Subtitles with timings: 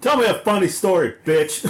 [0.00, 1.60] Tell me a funny story, bitch.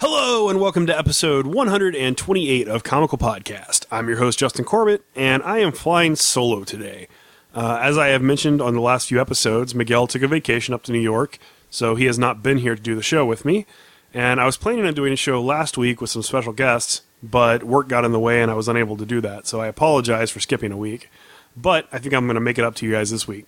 [0.00, 3.84] Hello, and welcome to episode 128 of Comical Podcast.
[3.90, 7.08] I'm your host, Justin Corbett, and I am flying solo today.
[7.54, 10.82] Uh, as I have mentioned on the last few episodes, Miguel took a vacation up
[10.84, 11.38] to New York,
[11.70, 13.66] so he has not been here to do the show with me.
[14.14, 17.64] And I was planning on doing a show last week with some special guests, but
[17.64, 20.30] work got in the way and I was unable to do that, so I apologize
[20.30, 21.10] for skipping a week.
[21.56, 23.46] But I think I'm going to make it up to you guys this week.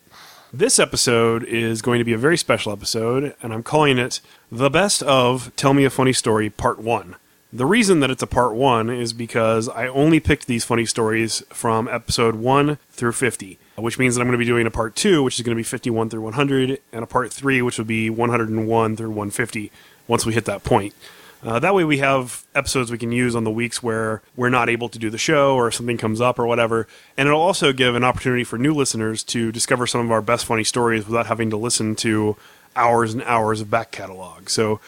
[0.52, 4.70] This episode is going to be a very special episode, and I'm calling it The
[4.70, 7.16] Best of Tell Me a Funny Story Part 1.
[7.52, 11.42] The reason that it's a part 1 is because I only picked these funny stories
[11.50, 14.95] from episode 1 through 50, which means that I'm going to be doing a part
[14.96, 17.87] 2, which is going to be 51 through 100, and a part 3, which would
[17.87, 19.73] be 101 through 150
[20.06, 20.95] once we hit that point.
[21.42, 24.68] Uh, that way, we have episodes we can use on the weeks where we're not
[24.68, 26.88] able to do the show or something comes up or whatever.
[27.16, 30.46] And it'll also give an opportunity for new listeners to discover some of our best
[30.46, 32.37] funny stories without having to listen to
[32.74, 34.49] hours and hours of back catalog.
[34.49, 34.80] So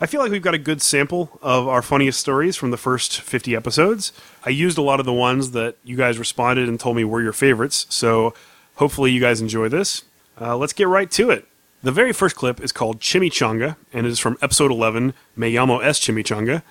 [0.00, 3.20] I feel like we've got a good sample of our funniest stories from the first
[3.20, 4.12] 50 episodes.
[4.44, 7.22] I used a lot of the ones that you guys responded and told me were
[7.22, 7.86] your favorites.
[7.88, 8.34] So
[8.76, 10.02] hopefully, you guys enjoy this.
[10.40, 11.46] Uh, let's get right to it.
[11.84, 15.82] The very first clip is called Chimichanga, and it is from episode 11, Me llamo
[15.82, 16.62] es Chimichanga.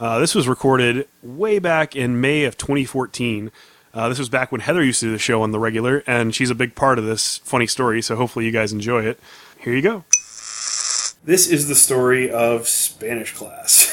[0.00, 3.52] Uh, this was recorded way back in May of 2014.
[3.94, 6.34] Uh, this was back when Heather used to do the show on the regular, and
[6.34, 9.20] she's a big part of this funny story, so hopefully you guys enjoy it.
[9.58, 10.04] Here you go.
[11.24, 13.88] This is the story of Spanish class.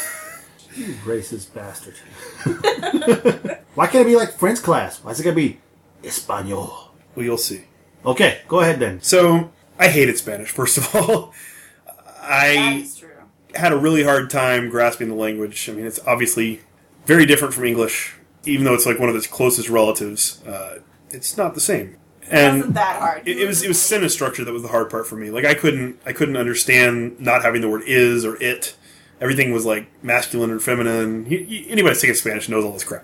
[0.76, 1.96] you racist bastard.
[3.76, 5.04] Why can't it be like French class?
[5.04, 5.60] Why is it going to be
[6.04, 6.92] Espanol?
[7.16, 7.66] Well, you'll see.
[8.06, 9.02] Okay, go ahead then.
[9.02, 11.34] So, I hated Spanish, first of all.
[12.22, 13.10] I That is true.
[13.56, 15.70] had a really hard time grasping the language.
[15.70, 16.62] I mean, it's obviously
[17.06, 20.44] very different from English, even though it's like one of its closest relatives.
[20.46, 20.80] Uh,
[21.12, 21.98] it's not the same.
[22.32, 23.28] It And wasn't that hard.
[23.28, 25.30] it, it was it was sentence structure that was the hard part for me.
[25.32, 28.76] Like I couldn't I couldn't understand not having the word is or it.
[29.22, 31.26] Everything was like masculine or feminine.
[31.30, 33.04] You, you, anybody that's taking Spanish knows all this crap.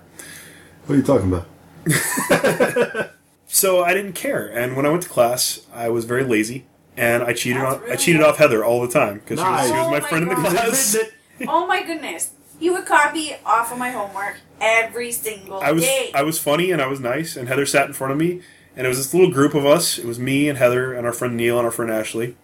[0.86, 1.46] What are you talking about?
[3.48, 4.46] So I didn't care.
[4.48, 6.66] And when I went to class, I was very lazy,
[6.96, 8.28] and I cheated That's on I cheated good.
[8.28, 9.66] off Heather all the time because she, was- Nice.
[9.68, 10.96] she was Oh my my friend in the class.
[11.48, 12.30] Oh my goodness.
[12.58, 16.10] You would copy off of my homework every single I was day.
[16.14, 18.40] I was funny and I was nice, and Heather sat in front of me,
[18.76, 19.98] and it was this little group of us.
[19.98, 22.36] It was me and Heather and our friend Neil and our friend Ashley.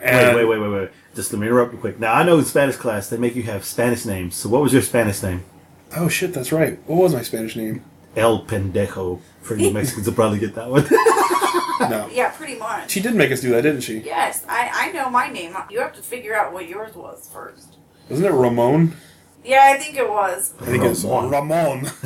[0.00, 0.90] And Wait, wait, wait, wait, wait.
[1.14, 1.98] Just let me interrupt real quick.
[1.98, 4.36] Now, I know in Spanish class, they make you have Spanish names.
[4.36, 5.44] So what was your Spanish name?
[5.96, 6.78] Oh shit, that's right.
[6.86, 7.82] What was my Spanish name?
[8.14, 9.20] El Pendejo.
[9.42, 10.86] For you Mexicans will probably get that one.
[11.80, 12.90] No, yeah, pretty much.
[12.90, 13.98] she did make us do that, didn't she?
[14.00, 15.56] Yes, I, I know my name.
[15.70, 17.76] You have to figure out what yours was first.
[18.10, 18.96] Wasn't it Ramon?
[19.48, 20.52] Yeah, I think it was.
[20.60, 21.30] I think it was Ramon.
[21.30, 21.90] Ramon.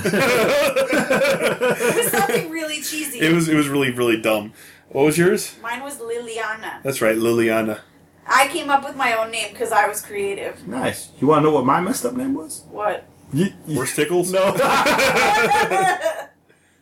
[1.84, 3.18] It was something really cheesy.
[3.18, 4.52] it was it was really really dumb.
[4.90, 5.56] What was yours?
[5.60, 6.80] Mine was Liliana.
[6.84, 7.80] That's right, Liliana.
[8.28, 10.66] I came up with my own name because I was creative.
[10.68, 11.10] nice.
[11.20, 12.62] You want to know what my messed up name was?
[12.70, 13.04] What?
[13.32, 14.30] You, you- Worst tickles?
[14.30, 14.54] No.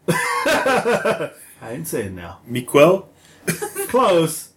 [0.09, 1.31] I
[1.63, 2.41] didn't say it now.
[2.47, 3.09] Miquel?
[3.89, 4.53] Close.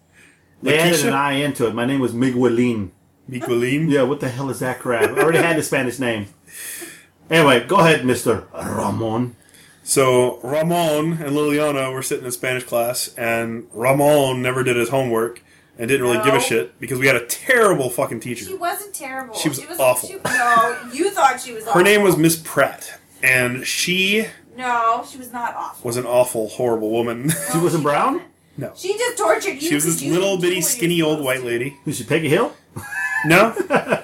[0.61, 1.07] They added Lakeisha?
[1.07, 1.73] an I into it.
[1.73, 2.91] My name was Miguelin.
[3.29, 3.89] Miquelin?
[3.89, 5.09] Yeah, what the hell is that crap?
[5.11, 6.27] I already had the Spanish name.
[7.29, 8.45] Anyway, go ahead, Mr.
[8.53, 9.35] Ramon.
[9.83, 15.41] So Ramon and Liliana were sitting in Spanish class, and Ramon never did his homework
[15.77, 18.45] and didn't really give a shit because we had a terrible fucking teacher.
[18.45, 19.33] She wasn't terrible.
[19.35, 20.07] She was awful.
[20.09, 21.73] she- no, you thought she was awful.
[21.79, 25.85] Her name was Miss Pratt, and she No, she was not awful.
[25.87, 27.31] was an awful, horrible woman.
[27.51, 28.21] She wasn't brown?
[28.57, 28.71] no.
[28.75, 29.61] She just tortured you.
[29.69, 31.77] She was this little bitty, skinny old white lady.
[31.85, 32.53] Was she Peggy Hill?
[33.25, 33.53] No,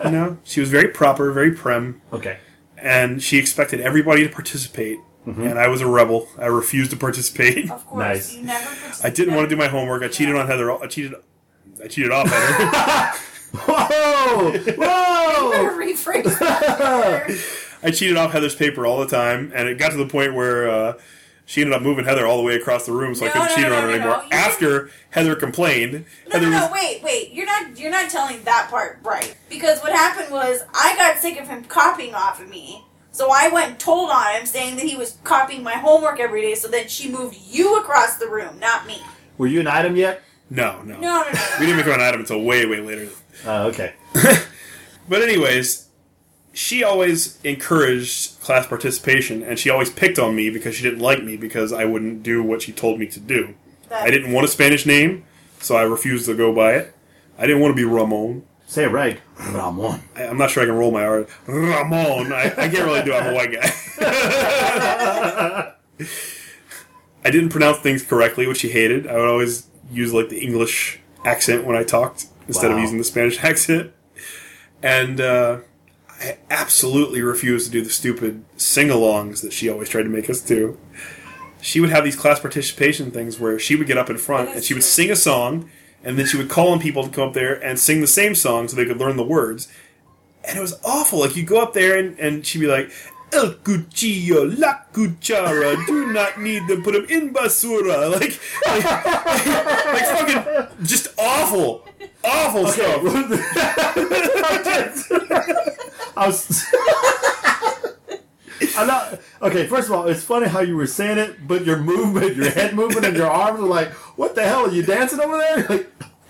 [0.10, 0.38] no.
[0.44, 2.38] She was very proper, very prim, Okay.
[2.78, 5.00] and she expected everybody to participate.
[5.26, 6.28] And I was a rebel.
[6.40, 7.70] I refused to participate.
[7.70, 8.34] Of course, Nice.
[8.34, 8.68] you never.
[9.04, 10.02] I didn't want to do my homework.
[10.02, 10.72] I cheated on Heather.
[10.72, 11.14] I cheated.
[11.84, 13.14] I cheated off Heather.
[13.68, 14.52] Whoa!
[14.78, 15.78] Whoa!
[15.78, 17.78] Rephrase that.
[17.84, 20.68] I cheated off Heather's paper all the time, and it got to the point where
[20.70, 20.94] uh,
[21.50, 23.56] she ended up moving Heather all the way across the room, so I couldn't no,
[23.56, 24.18] cheat no, on her no, no, anymore.
[24.18, 24.24] no.
[24.26, 27.34] You After Heather complained, No, Heather no, no, was wait, wait.
[27.34, 27.80] You're not.
[27.80, 29.36] You're not telling that part right.
[29.50, 32.86] Because what happened was I got sick of him copying off of me.
[33.12, 36.44] So I went and told on him, saying that he was copying my homework every
[36.44, 36.54] day.
[36.54, 39.02] So then she moved you across the room, not me.
[39.40, 40.22] Were you an item yet?
[40.52, 41.46] no, no, No, no, no.
[41.60, 43.10] We didn't become an item until way, way later.
[43.44, 43.94] Uh, okay.
[45.10, 45.89] But anyways,
[46.54, 51.24] she always encouraged class participation, and she always picked on me because she didn't like
[51.24, 53.56] me because I wouldn't do what she told me to do.
[53.90, 55.26] That- I didn't want a Spanish name,
[55.60, 56.96] so I refused to go by it.
[57.38, 58.44] I didn't want to be Ramon.
[58.68, 59.20] Say it right.
[59.52, 60.02] Ramon.
[60.16, 61.26] I, I'm not sure I can roll my R.
[61.48, 62.32] Ramon.
[62.34, 63.16] I, I can't really do it.
[63.16, 63.72] I'm a white guy.
[67.26, 69.08] I didn't pronounce things correctly, which she hated.
[69.08, 73.04] I would always use like the English accent when I talked instead of using the
[73.04, 73.92] Spanish accent.
[74.82, 75.60] And uh,
[76.20, 80.42] I absolutely refused to do the stupid sing-alongs that she always tried to make us
[80.42, 80.78] do.
[81.62, 84.64] She would have these class participation things where she would get up in front and
[84.64, 85.70] she would sing a song,
[86.04, 88.36] and then she would call on people to come up there and sing the same
[88.36, 89.68] song so they could learn the words.
[90.46, 91.20] And it was awful.
[91.20, 92.92] Like you go up there and, and she'd be like,
[93.32, 98.10] El cuchillo, la cuchara, do not need them, put them in basura.
[98.20, 98.86] Like, like,
[99.86, 101.86] like fucking, just awful,
[102.30, 103.02] awful stuff.
[106.18, 106.66] I was.
[108.78, 109.68] I'm not okay.
[109.68, 112.74] First of all, it's funny how you were saying it, but your movement, your head
[112.76, 115.68] movement, and your arms were like, "What the hell are you dancing over there?"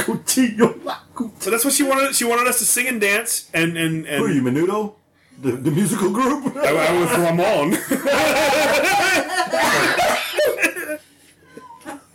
[0.09, 1.31] Like, la cuchara.
[1.39, 2.15] So that's what she wanted.
[2.15, 4.95] She wanted us to sing and dance, and and and Who are you, Menudo?
[5.41, 6.53] The, the musical group?
[6.57, 7.77] I, I was Ramon.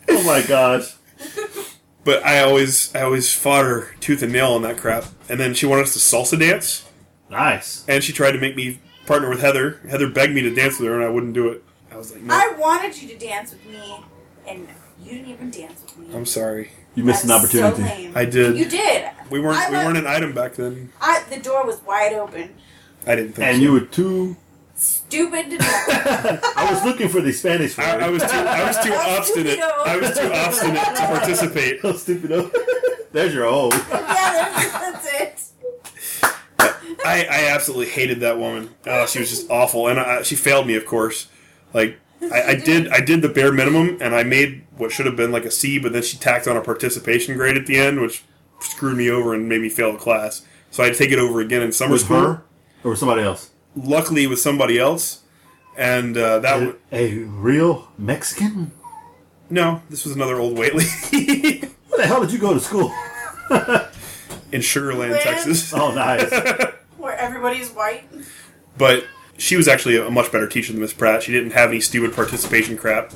[0.09, 0.95] oh my gosh!
[2.05, 5.05] But I always, I always fought her tooth and nail on that crap.
[5.27, 6.87] And then she wanted us to salsa dance,
[7.29, 7.83] Nice.
[7.87, 9.79] and she tried to make me partner with Heather.
[9.89, 11.63] Heather begged me to dance with her, and I wouldn't do it.
[11.91, 13.97] I was like, no, I wanted you to dance with me,
[14.47, 14.67] and
[15.03, 16.15] you didn't even dance with me.
[16.15, 16.69] I'm sorry.
[16.93, 17.81] You missed an That's opportunity.
[17.81, 18.11] So lame.
[18.15, 18.55] I did.
[18.57, 19.09] You did.
[19.29, 20.91] We weren't, I we wa- weren't an item back then.
[21.01, 22.53] I, the door was wide open.
[23.07, 23.47] I didn't think.
[23.47, 23.61] and so.
[23.63, 24.37] you were too.
[24.75, 25.65] Stupid to know.
[26.57, 27.85] I was looking for the Spanish word.
[27.85, 29.59] I, I was too, I was too obstinate.
[29.59, 31.79] I was too obstinate to participate.
[31.83, 32.51] Oh, stupid.
[33.11, 33.69] There's your O.
[33.71, 35.53] yeah, that's, that's
[36.21, 36.31] it.
[37.05, 38.69] I, I absolutely hated that woman.
[38.85, 41.27] Oh, she was just awful, and I, she failed me, of course.
[41.73, 45.15] Like I, I did, I did the bare minimum, and I made what should have
[45.15, 48.01] been like a C, but then she tacked on a participation grade at the end,
[48.01, 48.23] which
[48.59, 50.45] screwed me over and made me fail the class.
[50.71, 52.21] So I had to take it over again in summer With school.
[52.21, 52.43] her
[52.83, 53.51] or somebody else?
[53.75, 55.21] Luckily, with somebody else,
[55.77, 58.71] and uh, that A, w- a real Mexican?
[59.49, 60.85] no, this was another old Whately
[61.89, 62.91] Where the hell did you go to school?
[64.51, 65.21] in Sugar Land, Man.
[65.21, 65.73] Texas.
[65.73, 66.29] Oh, nice.
[66.97, 68.03] Where everybody's white.
[68.77, 69.05] But
[69.37, 71.23] she was actually a much better teacher than Miss Pratt.
[71.23, 73.11] She didn't have any stupid participation crap.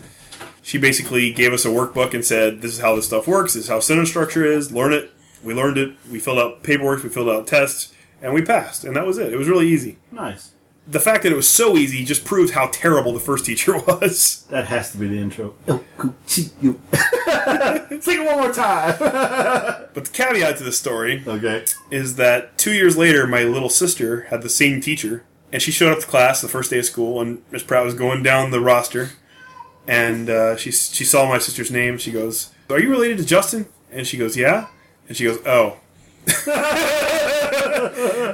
[0.61, 3.53] She basically gave us a workbook and said, "This is how this stuff works.
[3.53, 4.71] This is how sentence structure is.
[4.71, 5.11] Learn it."
[5.43, 5.95] We learned it.
[6.11, 7.01] We filled out paperwork.
[7.01, 8.83] We filled out tests, and we passed.
[8.83, 9.33] And that was it.
[9.33, 9.97] It was really easy.
[10.11, 10.51] nice.
[10.87, 14.45] The fact that it was so easy just proves how terrible the first teacher was.
[14.49, 15.53] That has to be the intro.
[15.67, 16.79] El cuchillo.
[18.01, 18.95] Sing it one more time.
[19.93, 21.65] But the caveat to the story okay.
[21.91, 25.91] is that two years later, my little sister had the same teacher, and she showed
[25.91, 28.61] up to class the first day of school, and Miss Pratt was going down the
[28.61, 29.11] roster,
[29.87, 31.97] and uh, she she saw my sister's name.
[31.97, 34.67] She goes, "Are you related to Justin?" And she goes, "Yeah."
[35.07, 35.77] And she goes, "Oh."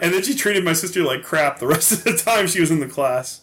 [0.01, 2.71] And then she treated my sister like crap the rest of the time she was
[2.71, 3.41] in the class.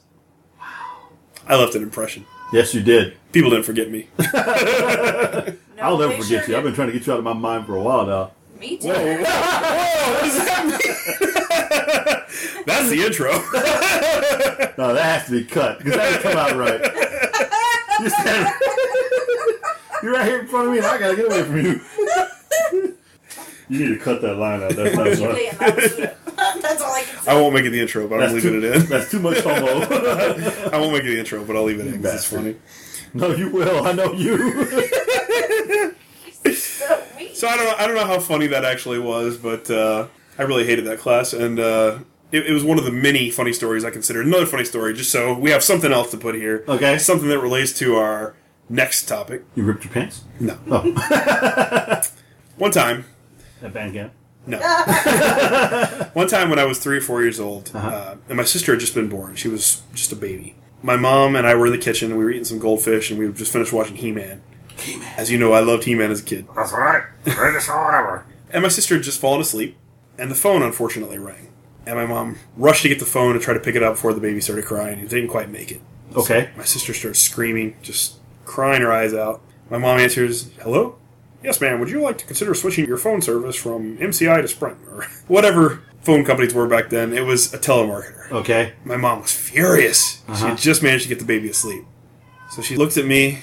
[0.59, 1.11] Wow.
[1.47, 2.25] I left an impression.
[2.53, 3.17] Yes, you did.
[3.33, 4.09] People didn't forget me.
[5.83, 6.57] No, I'll never forget sure you.
[6.57, 8.31] I've been trying to get you out of my mind for a while now.
[8.61, 8.87] Me too.
[8.87, 12.65] Whoa, what does that mean?
[12.67, 13.33] That's the intro.
[14.79, 16.81] No, that has to be cut because that didn't come out right.
[18.01, 18.53] You're, standing,
[20.03, 21.81] you're right here in front of me, and I gotta get away from you.
[23.73, 24.77] You need to cut that line out.
[24.77, 25.31] That's not You fun.
[25.31, 26.17] play it, I'll do it.
[26.63, 27.31] That's all I can say.
[27.31, 28.87] I won't make it the intro, but I'm That's leaving too, it in.
[28.87, 29.67] That's too much homo.
[30.73, 32.39] I won't make it the intro, but I'll leave it in 'cause it's bastard.
[32.39, 32.57] funny.
[33.15, 33.87] no, you will.
[33.87, 35.95] I know you.
[36.55, 37.35] So mean.
[37.35, 37.75] So I don't know.
[37.79, 40.09] I don't know how funny that actually was, but uh,
[40.39, 41.99] I really hated that class, and uh,
[42.33, 44.27] it, it was one of the many funny stories I considered.
[44.27, 46.65] Another funny story, just so we have something else to put here.
[46.67, 46.99] Okay.
[46.99, 48.35] Something that relates to our
[48.69, 49.45] next topic.
[49.55, 50.25] You ripped your pants?
[50.41, 50.59] No.
[50.69, 52.03] Oh,
[52.57, 53.05] One time,
[53.63, 54.13] at band camp.
[54.47, 54.59] No.
[56.15, 57.89] One time when I was three or four years old, Uh-huh.
[57.89, 59.37] uh, and my sister had just been born.
[59.37, 60.57] She was just a baby.
[60.83, 63.19] My mom and I were in the kitchen, and we were eating some goldfish, and
[63.19, 64.43] we had just finished watching He-Man.
[64.77, 65.15] He-Man.
[65.17, 66.47] As you know, I loved He-Man as a kid.
[66.57, 67.05] That's right.
[67.25, 68.27] Greatest show ever.
[68.51, 69.77] And my sister had just fallen asleep,
[70.19, 71.49] and the phone unfortunately rang.
[71.87, 74.13] And my mom rushed to get the phone to try to pick it up before
[74.13, 74.99] the baby started crying.
[74.99, 75.81] It didn't quite make it.
[76.17, 76.51] Okay.
[76.57, 79.41] My sister starts screaming, just crying her eyes out.
[79.71, 80.97] My mom answers, Hello?
[81.43, 81.81] Yes, ma'am.
[81.81, 84.79] Would you like to consider switching your phone service from MCI to Sprint?
[84.91, 87.13] Or whatever phone companies were back then.
[87.13, 88.31] It was a telemarketer.
[88.31, 88.75] Okay.
[88.85, 90.23] My mom was furious.
[90.27, 90.47] She Uh-huh.
[90.49, 91.85] had just managed to get the baby asleep.
[92.51, 93.39] So she looked at me,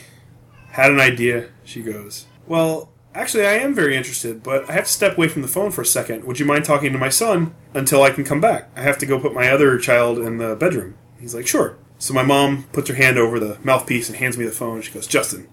[0.72, 1.50] had an idea.
[1.64, 5.42] She goes, Well, actually, I am very interested, but I have to step away from
[5.42, 6.26] the phone for a second.
[6.26, 8.70] Would you mind talking to my son until I can come back?
[8.76, 10.96] I have to go put my other child in the bedroom.
[11.20, 11.78] He's like, Sure.
[11.98, 14.82] So my mom puts her hand over the mouthpiece and hands me the phone.
[14.82, 15.50] She goes, Justin,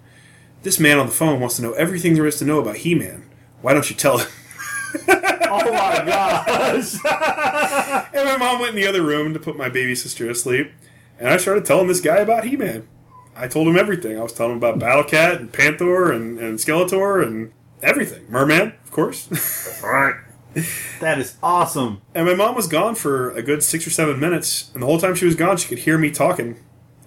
[0.63, 2.95] this man on the phone wants to know everything there is to know about He
[2.95, 3.29] Man.
[3.61, 4.27] Why don't you tell him?
[5.07, 6.95] oh my gosh!
[8.13, 10.71] And my mom went in the other room to put my baby sister to sleep.
[11.19, 12.87] And I started telling this guy about He Man.
[13.35, 14.17] I told him everything.
[14.17, 18.25] I was telling him about Battle Cat and Panthor and, and Skeletor and everything.
[18.29, 19.83] Merman, of course.
[19.83, 20.15] Alright.
[21.01, 22.01] That is awesome.
[22.15, 24.71] and my mom was gone for a good six or seven minutes.
[24.73, 26.57] And the whole time she was gone, she could hear me talking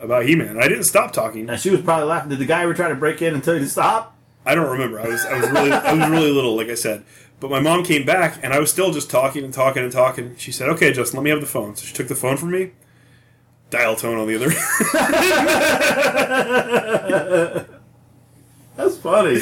[0.00, 0.58] about He Man.
[0.58, 1.48] I didn't stop talking.
[1.48, 2.30] And she was probably laughing.
[2.30, 4.16] Did the guy ever try to break in and tell you to stop?
[4.44, 5.00] I don't remember.
[5.00, 7.04] I was I was really I was really little, like I said.
[7.40, 10.36] But my mom came back, and I was still just talking and talking and talking.
[10.36, 12.50] She said, "Okay, Justin, let me have the phone." So she took the phone from
[12.50, 12.72] me.
[13.70, 14.50] Dial tone on the other.
[18.76, 19.36] That's funny.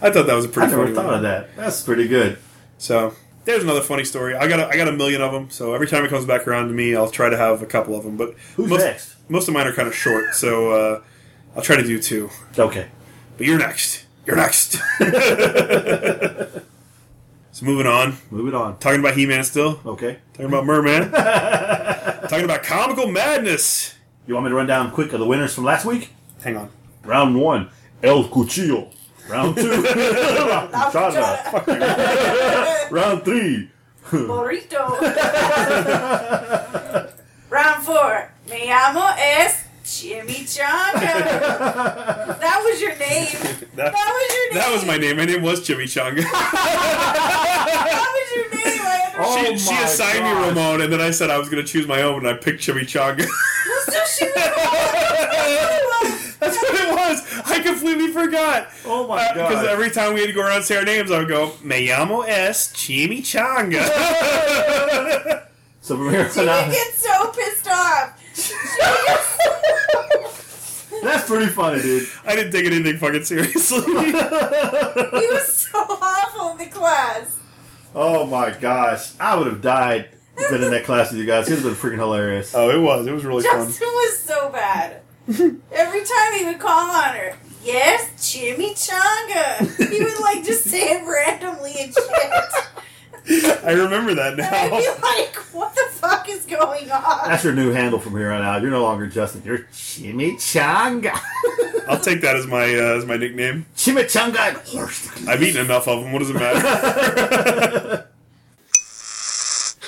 [0.00, 0.82] I thought that was a pretty funny.
[0.82, 1.14] I never funny thought one.
[1.14, 1.56] of that.
[1.56, 2.38] That's pretty good.
[2.78, 4.34] So there's another funny story.
[4.34, 5.50] I got a, I got a million of them.
[5.50, 7.96] So every time it comes back around to me, I'll try to have a couple
[7.96, 8.16] of them.
[8.16, 9.16] But Who's most, next?
[9.32, 11.00] Most of mine are kind of short, so uh,
[11.56, 12.28] I'll try to do two.
[12.58, 12.88] Okay.
[13.38, 14.04] But you're next.
[14.26, 14.72] You're next.
[17.50, 18.18] so moving on.
[18.30, 18.78] Moving on.
[18.78, 19.80] Talking about He-Man still.
[19.86, 20.18] Okay.
[20.34, 21.10] Talking about Merman.
[22.28, 23.94] Talking about comical madness.
[24.26, 26.10] You want me to run down quick of the winners from last week?
[26.44, 26.68] Hang on.
[27.02, 27.70] Round one,
[28.02, 28.92] El Cuchillo.
[29.30, 29.62] Round two,
[30.92, 31.42] Chana.
[31.50, 31.66] Fuck.
[32.92, 33.70] Round three,
[34.10, 35.00] Burrito.
[37.48, 38.31] Round four.
[38.52, 41.00] Me llamo es Chimichanga.
[42.40, 43.28] that was your name.
[43.76, 44.58] That, That was your name.
[44.60, 45.16] that was my name.
[45.16, 46.22] My name was Chimichanga.
[47.92, 48.80] That was your name.
[48.82, 49.60] I Oh understand.
[49.60, 50.30] she, she my assigned me.
[50.48, 52.60] Ramon, and then I said I was going to choose my own, and I picked
[52.62, 53.26] Chimichanga.
[53.84, 54.26] So she.
[56.38, 57.42] That's what it was.
[57.46, 58.68] I completely forgot.
[58.84, 59.48] Oh my uh, Because God.
[59.48, 61.52] Because every time we had to go around and say our names, I would go,
[61.64, 63.82] Me llamo es Chimichanga.
[65.80, 68.21] So from here She on out, get so pissed off.
[68.52, 68.82] She
[71.02, 72.08] that's pretty funny, dude.
[72.24, 73.80] I didn't take anything fucking seriously.
[74.02, 77.38] He was so awful in the class.
[77.94, 80.08] Oh my gosh, I would have died
[80.50, 81.48] been in that class with you guys.
[81.48, 82.54] It would have been freaking hilarious.
[82.54, 83.06] oh, it was.
[83.06, 83.66] It was really fun.
[83.66, 85.02] Justin was so bad.
[85.28, 89.90] Every time he would call on her, yes, Jimmy chimichanga.
[89.90, 92.32] He would like just say it randomly and shit.
[93.64, 94.78] I remember that And I'd now.
[94.78, 97.28] be like, what the fuck is going on?
[97.28, 98.62] That's your new handle from here on out.
[98.62, 99.42] You're no longer Justin.
[99.44, 101.18] You're Chimichanga.
[101.88, 103.66] I'll take that as my uh, as my nickname.
[103.76, 105.08] Chimichanga and horse.
[105.28, 106.12] I've eaten enough of them.
[106.12, 108.08] What does it matter?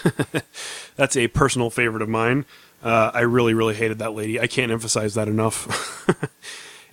[0.96, 2.44] That's a personal favorite of mine.
[2.82, 4.38] Uh, I really, really hated that lady.
[4.38, 6.06] I can't emphasize that enough.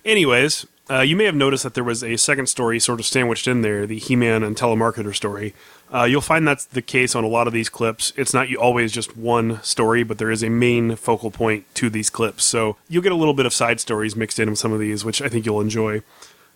[0.04, 3.46] Anyways, uh, you may have noticed that there was a second story sort of sandwiched
[3.46, 5.54] in there, the He-Man and telemarketer story.
[5.92, 8.12] Uh, you'll find that's the case on a lot of these clips.
[8.16, 12.08] It's not always just one story, but there is a main focal point to these
[12.08, 12.44] clips.
[12.44, 15.04] So you'll get a little bit of side stories mixed in with some of these,
[15.04, 15.98] which I think you'll enjoy.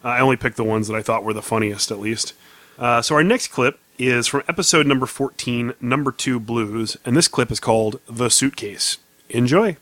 [0.02, 2.32] Uh, I only picked the ones that I thought were the funniest, at least.
[2.78, 7.28] Uh, so our next clip is from episode number 14, number 2 Blues, and this
[7.28, 8.98] clip is called The Suitcase.
[9.30, 9.76] Enjoy.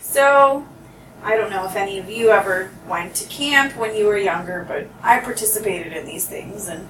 [0.00, 0.66] So,
[1.22, 4.64] I don't know if any of you ever went to camp when you were younger,
[4.66, 6.88] but I participated in these things, and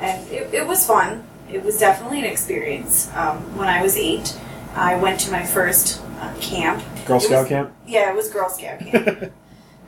[0.00, 1.24] and it, it was fun.
[1.50, 3.10] It was definitely an experience.
[3.14, 4.38] Um, when I was eight,
[4.74, 6.82] I went to my first uh, camp.
[7.06, 7.72] Girl Scout was- camp?
[7.86, 9.32] Yeah, it was Girl Scout camp.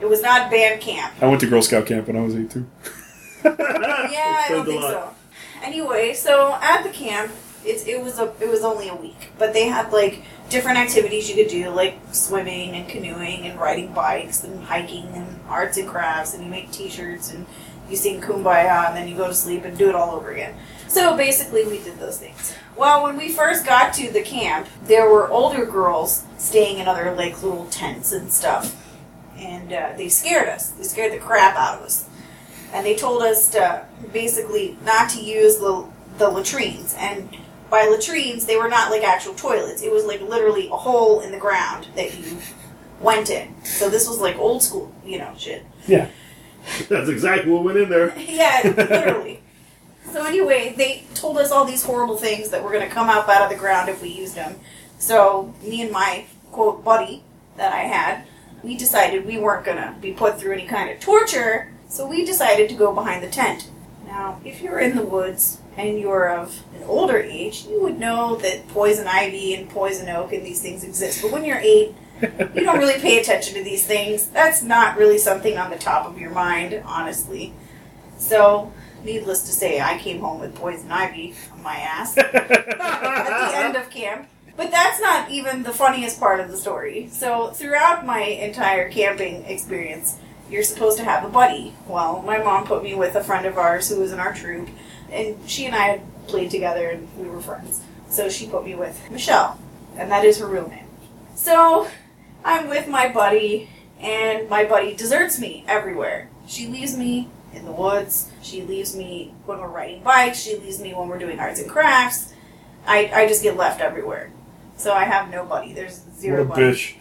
[0.00, 1.12] it was not band camp.
[1.20, 2.66] I went to Girl Scout camp when I was 8 too.
[3.44, 4.90] Yeah, I don't think lot.
[4.92, 5.14] so.
[5.62, 7.30] Anyway, so at the camp,
[7.64, 11.28] it, it was a it was only a week, but they had like different activities
[11.28, 15.88] you could do, like swimming and canoeing and riding bikes and hiking and arts and
[15.88, 17.46] crafts, and you make T-shirts and
[17.90, 20.54] you sing Kumbaya, and then you go to sleep and do it all over again.
[20.88, 22.54] So basically, we did those things.
[22.76, 27.14] Well, when we first got to the camp, there were older girls staying in other
[27.14, 28.76] like little tents and stuff,
[29.36, 30.70] and uh, they scared us.
[30.70, 32.06] They scared the crap out of us
[32.72, 35.86] and they told us to basically not to use the
[36.18, 36.94] the latrines.
[36.98, 37.36] And
[37.70, 39.82] by latrines, they were not like actual toilets.
[39.82, 42.38] It was like literally a hole in the ground that you
[43.00, 43.54] went in.
[43.64, 45.64] So this was like old school, you know, shit.
[45.86, 46.08] Yeah.
[46.88, 48.14] That's exactly what went in there.
[48.18, 49.40] Yeah, literally.
[50.12, 53.28] So anyway, they told us all these horrible things that were going to come up
[53.28, 54.58] out of the ground if we used them.
[54.98, 57.22] So me and my quote buddy
[57.56, 58.24] that I had,
[58.62, 61.72] we decided we weren't going to be put through any kind of torture.
[61.88, 63.70] So we decided to go behind the tent.
[64.06, 68.36] Now, if you're in the woods and you're of an older age, you would know
[68.36, 71.22] that poison ivy and poison oak and these things exist.
[71.22, 74.26] But when you're eight, you don't really pay attention to these things.
[74.26, 77.54] That's not really something on the top of your mind, honestly.
[78.18, 78.72] So,
[79.04, 83.76] needless to say, I came home with poison ivy on my ass at the end
[83.76, 84.28] of camp.
[84.56, 87.08] But that's not even the funniest part of the story.
[87.10, 90.18] So, throughout my entire camping experience,
[90.50, 91.72] you're supposed to have a buddy.
[91.86, 94.68] Well, my mom put me with a friend of ours who was in our troop,
[95.10, 97.80] and she and I had played together, and we were friends.
[98.10, 99.58] So she put me with Michelle,
[99.96, 100.86] and that is her real name.
[101.36, 101.88] So
[102.44, 103.68] I'm with my buddy,
[104.00, 106.28] and my buddy deserts me everywhere.
[106.46, 108.30] She leaves me in the woods.
[108.42, 110.40] She leaves me when we're riding bikes.
[110.40, 112.32] She leaves me when we're doing arts and crafts.
[112.86, 114.30] I, I just get left everywhere.
[114.76, 115.72] So I have no buddy.
[115.74, 116.72] There's zero What a buddy.
[116.72, 116.94] bitch.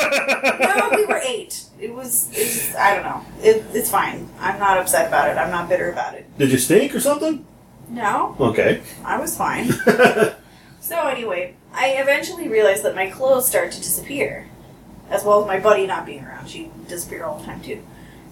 [0.00, 1.64] no, we were eight.
[1.80, 3.24] It was, it was I don't know.
[3.42, 4.28] It, it's fine.
[4.38, 5.36] I'm not upset about it.
[5.38, 6.26] I'm not bitter about it.
[6.38, 7.44] Did you stink or something?
[7.88, 8.82] No, Okay.
[9.04, 9.70] I was fine.
[10.80, 14.48] so anyway, I eventually realized that my clothes start to disappear,
[15.10, 16.48] as well as my buddy not being around.
[16.48, 17.82] She disappeared all the time too.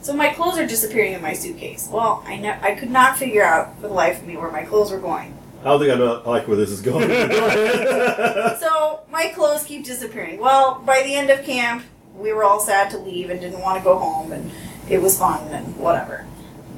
[0.00, 1.88] So my clothes are disappearing in my suitcase.
[1.90, 4.64] Well, I ne- I could not figure out for the life of me where my
[4.64, 5.36] clothes were going.
[5.60, 7.08] I don't think I know I like where this is going.
[8.60, 10.38] So my clothes keep disappearing.
[10.40, 11.84] Well, by the end of camp,
[12.16, 14.50] we were all sad to leave and didn't want to go home, and
[14.88, 16.26] it was fun and whatever.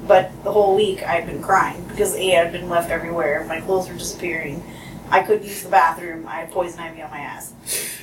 [0.05, 3.45] But the whole week I'd been crying because A, I'd been left everywhere.
[3.47, 4.63] My clothes were disappearing.
[5.09, 6.27] I couldn't use the bathroom.
[6.27, 7.53] I had poison ivy on my ass.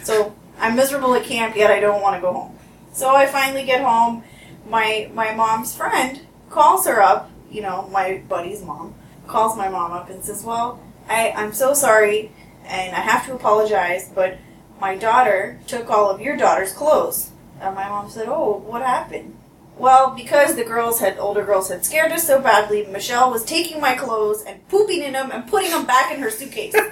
[0.02, 2.58] So I'm miserable at camp, yet I don't want to go home.
[2.92, 4.24] So I finally get home.
[4.68, 6.20] My my mom's friend
[6.50, 7.30] calls her up.
[7.50, 8.94] You know, my buddy's mom
[9.26, 12.32] calls my mom up and says, "Well, I I'm so sorry,
[12.64, 14.38] and I have to apologize, but
[14.80, 17.30] my daughter took all of your daughter's clothes."
[17.60, 19.33] And my mom said, "Oh, what happened?"
[19.76, 23.80] Well, because the girls had older girls had scared us so badly, Michelle was taking
[23.80, 26.74] my clothes and pooping in them and putting them back in her suitcase.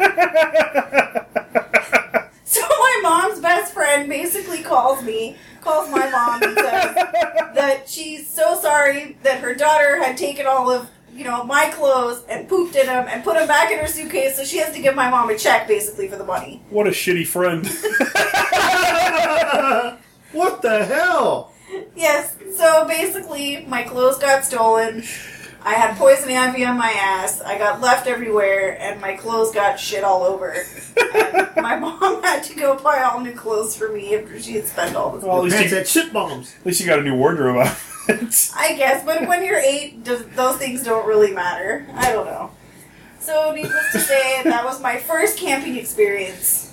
[2.44, 6.94] So my mom's best friend basically calls me, calls my mom and says
[7.54, 12.24] that she's so sorry that her daughter had taken all of you know my clothes
[12.28, 14.82] and pooped in them and put them back in her suitcase, so she has to
[14.82, 16.62] give my mom a check basically for the money.
[16.68, 17.66] What a shitty friend.
[20.32, 21.51] what the hell?
[21.96, 22.36] Yes.
[22.56, 25.02] So basically, my clothes got stolen.
[25.64, 27.40] I had poison ivy on my ass.
[27.40, 30.54] I got left everywhere, and my clothes got shit all over.
[31.14, 34.66] And my mom had to go buy all new clothes for me after she had
[34.66, 35.22] spent all this.
[35.22, 36.54] Well, at least, Pants you, had shit bombs.
[36.58, 38.50] at least you got a new wardrobe outfit.
[38.56, 41.86] I guess, but when you're eight, does, those things don't really matter.
[41.94, 42.50] I don't know.
[43.20, 46.72] So, needless to say, that was my first camping experience.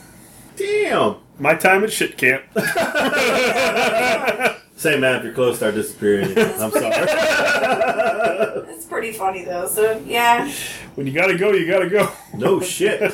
[0.55, 1.17] Damn.
[1.37, 2.43] My time at shit camp.
[4.79, 6.89] Say, man, if your clothes start disappearing, I'm sorry.
[8.69, 9.67] It's pretty funny though.
[9.67, 10.49] So, yeah.
[10.95, 12.09] when you gotta go, you gotta go.
[12.33, 13.01] no shit.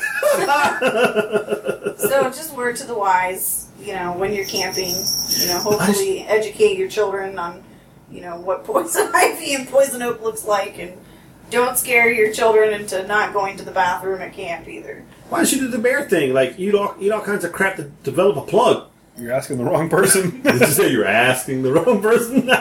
[1.98, 3.68] So, just word to the wise.
[3.80, 7.64] You know, when you're camping, you know, hopefully educate your children on,
[8.12, 10.96] you know, what poison ivy and poison oak looks like, and
[11.50, 15.04] don't scare your children into not going to the bathroom at camp either.
[15.30, 16.32] Why don't you do the bear thing?
[16.32, 18.88] Like, eat all, eat all kinds of crap to develop a plug.
[19.18, 20.40] You're asking the wrong person.
[20.42, 22.46] Did you say you're asking the wrong person?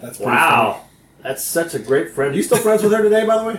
[0.00, 0.84] That's pretty wow.
[1.22, 2.34] That's such a great friend.
[2.34, 3.54] Are you still friends with her today, by the way?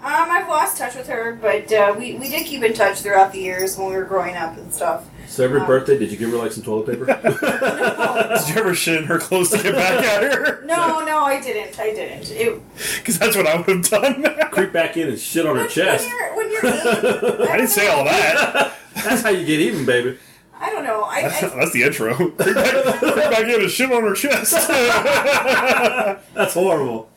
[0.00, 3.32] Um, I've lost touch with her, but uh, we, we did keep in touch throughout
[3.32, 5.04] the years when we were growing up and stuff.
[5.28, 7.06] So every Um, birthday, did you give her like some toilet paper?
[7.06, 8.38] funny.
[8.38, 10.62] Did you ever shit in her clothes to get back at her?
[10.64, 11.78] No, no, I didn't.
[11.78, 12.30] I didn't.
[12.30, 12.60] It,
[12.98, 14.24] Because that's what I would have done.
[14.50, 16.06] Creep back in and shit on her chest.
[16.08, 18.72] When you're, when you're eight, I didn't say all that.
[18.94, 20.18] That's how you get even, baby.
[20.60, 21.04] I don't know.
[21.04, 22.14] I, That's, I, that's the intro.
[22.16, 24.52] Creep back, creep back in and shit on her chest.
[24.68, 27.08] That's horrible.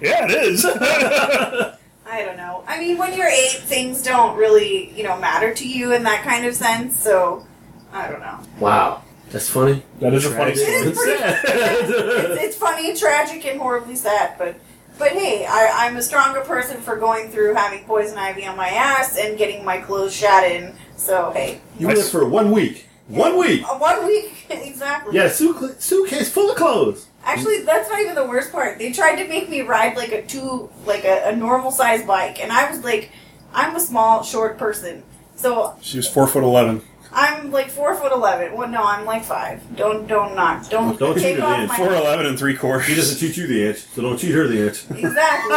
[0.00, 0.64] yeah, it is.
[0.66, 1.76] I
[2.24, 2.64] don't know.
[2.66, 6.24] I mean, when you're eight, things don't really, you know, matter to you in that
[6.24, 7.00] kind of sense.
[7.00, 7.46] So,
[7.92, 8.38] I don't know.
[8.58, 9.02] Wow.
[9.30, 9.82] That's funny.
[10.00, 10.62] That is a funny Tragic.
[10.64, 10.76] story.
[10.76, 11.22] It is pretty-
[12.32, 14.36] It's, it's funny, tragic, and horribly sad.
[14.38, 14.56] But,
[14.98, 18.68] but hey, I, I'm a stronger person for going through having poison ivy on my
[18.68, 20.74] ass and getting my clothes shat in.
[20.96, 22.86] So hey, You were there for one week.
[23.08, 23.62] One week.
[23.64, 25.14] Uh, one week exactly.
[25.14, 27.06] Yeah, su- suitcase full of clothes.
[27.24, 28.78] Actually, that's not even the worst part.
[28.78, 32.42] They tried to make me ride like a two, like a, a normal size bike,
[32.42, 33.10] and I was like,
[33.52, 35.02] I'm a small, short person,
[35.36, 36.80] so She was four foot eleven.
[37.12, 38.56] I'm like four foot eleven.
[38.56, 39.62] Well, no, I'm like five.
[39.76, 40.68] Don't don't knock.
[40.68, 41.68] Don't Don't take cheat off it in.
[41.68, 42.86] my Four eleven and three quarters.
[42.86, 43.10] He quarters.
[43.12, 44.84] doesn't cheat you the inch, so don't cheat her the inch.
[44.90, 45.54] exactly.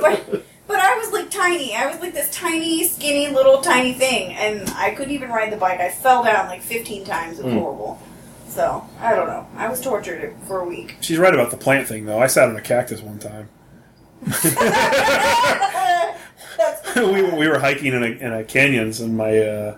[0.00, 1.74] but but I was like tiny.
[1.76, 5.56] I was like this tiny, skinny, little tiny thing, and I couldn't even ride the
[5.56, 5.78] bike.
[5.80, 7.38] I fell down like 15 times.
[7.38, 7.58] It was Mm.
[7.60, 7.98] horrible.
[8.48, 9.46] So I don't know.
[9.56, 10.96] I was tortured for a week.
[11.00, 12.18] She's right about the plant thing, though.
[12.20, 13.48] I sat on a cactus one time.
[16.56, 19.76] That's we, we were hiking in a, in a canyons, and my uh,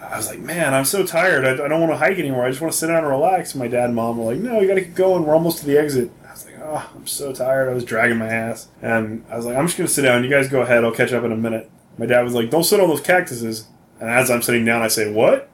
[0.00, 1.44] I was like, man, I'm so tired.
[1.44, 2.44] I, I don't want to hike anymore.
[2.44, 3.54] I just want to sit down and relax.
[3.54, 5.24] My dad and mom were like, no, you got to keep going.
[5.24, 6.10] We're almost to the exit.
[6.26, 7.68] I was like, oh, I'm so tired.
[7.68, 10.22] I was dragging my ass, and I was like, I'm just gonna sit down.
[10.22, 10.84] You guys go ahead.
[10.84, 11.70] I'll catch up in a minute.
[11.96, 13.66] My dad was like, don't sit on those cactuses.
[14.00, 15.50] And as I'm sitting down, I say, what?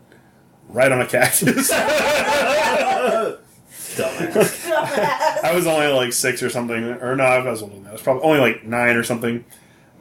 [0.68, 1.70] Right on a cactus.
[3.96, 7.90] I was only like six or something, or no, I was older than that.
[7.90, 9.44] I was probably only like nine or something.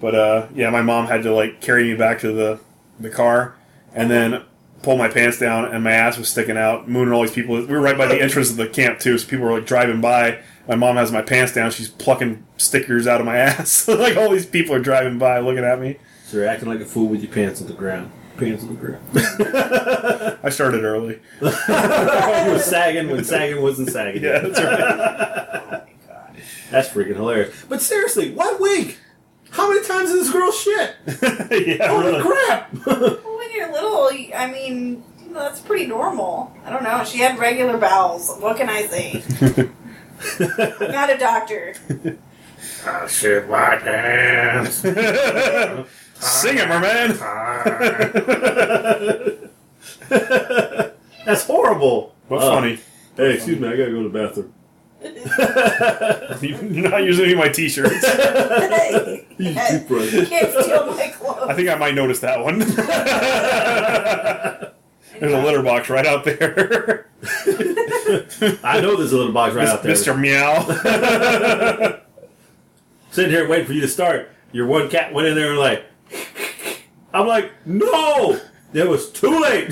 [0.02, 2.60] But uh, yeah, my mom had to like carry me back to the
[3.00, 3.56] the car,
[3.94, 4.44] and then
[4.82, 6.90] pull my pants down, and my ass was sticking out.
[6.90, 7.56] Moon and all these people.
[7.56, 10.02] We were right by the entrance of the camp too, so people were like driving
[10.02, 10.40] by.
[10.68, 11.72] My mom has my pants down.
[11.72, 13.88] She's plucking stickers out of my ass.
[13.88, 15.98] like all these people are driving by, looking at me.
[16.26, 18.12] So you're acting like a fool with your pants on the ground.
[18.38, 20.40] Pants on the ground.
[20.44, 21.20] I started early.
[21.40, 24.24] you were sagging when sagging wasn't sagging.
[24.24, 24.80] Yeah, that's right.
[24.82, 25.84] Oh,
[26.72, 27.54] that's freaking hilarious.
[27.70, 28.98] But seriously, one week?
[29.52, 30.96] How many times did this girl shit?
[31.78, 32.22] yeah, Holy really.
[32.22, 32.74] crap!
[33.54, 36.52] Well, when you're little, I mean, that's pretty normal.
[36.66, 37.04] I don't know.
[37.04, 38.30] She had regular bowels.
[38.40, 39.24] What can I say?
[40.40, 41.74] I'm not a doctor.
[42.86, 44.76] I shit my pants.
[44.78, 47.18] Sing it, merman.
[51.26, 52.14] That's horrible.
[52.28, 52.80] What's Uh, funny?
[53.18, 54.54] Hey, excuse me, I gotta go to the bathroom.
[55.04, 57.94] You're not using any of my t-shirts.
[59.38, 61.50] you You can't steal my clothes.
[61.50, 62.60] I think I might notice that one.
[65.20, 67.08] There's a litter box right out there.
[68.64, 69.94] I know there's a little box right out there.
[69.94, 70.20] Mr.
[70.20, 72.00] Meow.
[73.12, 74.30] Sitting here waiting for you to start.
[74.52, 75.86] Your one cat went in there and like,
[77.14, 78.40] I'm like, no,
[78.74, 79.72] it was too late.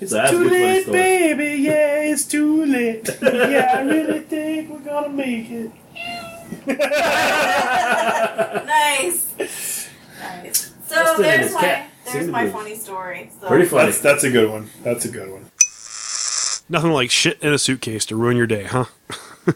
[0.00, 0.98] It's So too late, story.
[0.98, 1.62] baby.
[1.62, 3.08] Yeah, it's too late.
[3.22, 5.70] Yeah, I really think we're gonna make it.
[8.66, 9.34] nice.
[9.38, 9.90] Nice.
[10.86, 13.30] So Justin there's my cat there's my be funny story.
[13.40, 13.48] So.
[13.48, 13.86] Pretty funny.
[13.86, 14.70] That's that's a good one.
[14.82, 15.46] That's a good one.
[16.68, 18.86] Nothing like shit in a suitcase to ruin your day, huh?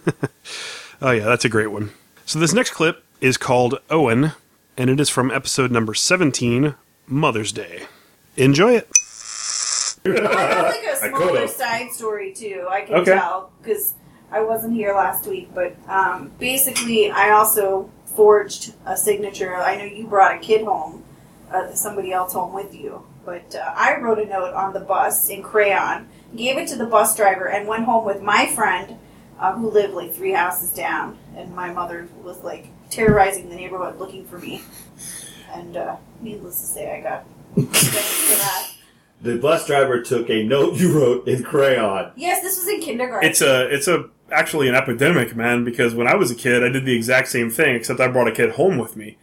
[1.03, 1.91] oh yeah, that's a great one.
[2.27, 4.33] So this next clip is called Owen,
[4.77, 6.75] and it is from episode number 17,
[7.07, 7.85] Mother's Day.
[8.37, 8.89] Enjoy it.
[10.07, 12.67] I have like a smaller side story too.
[12.71, 13.13] I can Okay.
[13.13, 13.95] tell because
[14.31, 19.57] I wasn't here last week, but um, basically, I also forged a signature.
[19.57, 21.05] I know you brought a kid home,
[21.53, 25.29] uh, somebody else home with you, but uh, I wrote a note on the bus
[25.31, 28.97] in crayon, gave it to the bus driver, and went home with my friend
[29.39, 33.99] uh, who lived like three houses down, and my mother was like terrorizing the neighborhood
[33.99, 34.63] looking for me.
[35.55, 37.87] And uh, needless to say, I got thanks
[38.31, 38.71] for that.
[39.25, 42.13] The bus driver took a note you wrote in crayon.
[42.15, 43.29] Yes, this was in kindergarten.
[43.29, 45.65] It's a it's a actually an epidemic, man.
[45.65, 48.29] Because when I was a kid, I did the exact same thing, except I brought
[48.29, 49.17] a kid home with me.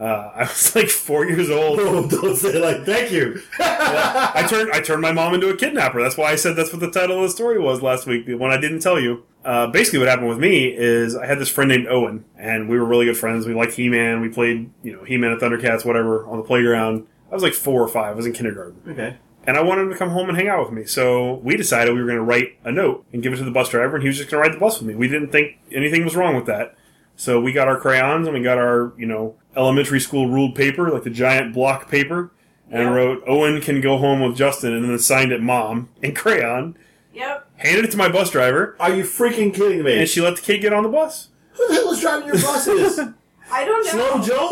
[0.00, 1.80] Uh, I was like four years old.
[1.88, 3.42] Oh, don't say it like, thank you.
[3.58, 6.00] I turned I turned my mom into a kidnapper.
[6.00, 8.26] That's why I said that's what the title of the story was last week.
[8.26, 9.24] The one I didn't tell you.
[9.44, 12.78] Uh, basically, what happened with me is I had this friend named Owen, and we
[12.78, 13.46] were really good friends.
[13.46, 14.20] We liked He Man.
[14.20, 17.06] We played you know He Man and Thundercats, whatever, on the playground.
[17.30, 18.12] I was like four or five.
[18.12, 18.80] I was in kindergarten.
[18.86, 19.16] Okay.
[19.48, 20.84] And I wanted him to come home and hang out with me.
[20.84, 23.50] So we decided we were going to write a note and give it to the
[23.50, 24.94] bus driver, and he was just going to ride the bus with me.
[24.94, 26.76] We didn't think anything was wrong with that.
[27.16, 30.90] So we got our crayons and we got our, you know, elementary school ruled paper,
[30.90, 32.30] like the giant block paper,
[32.70, 32.94] and Yeah.
[32.94, 36.76] wrote, Owen can go home with Justin, and then signed it mom in crayon,
[37.14, 37.46] Yep.
[37.56, 39.98] handed it to my bus driver, Are you freaking kidding me?
[39.98, 41.28] and she let the kid get on the bus.
[41.54, 43.00] Who the hell is driving your buses?
[43.50, 44.22] I don't know.
[44.22, 44.50] Slow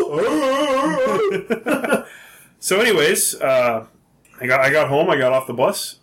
[1.37, 2.03] Joe?
[2.59, 3.85] So, anyways, uh,
[4.39, 5.99] I got I got home, I got off the bus,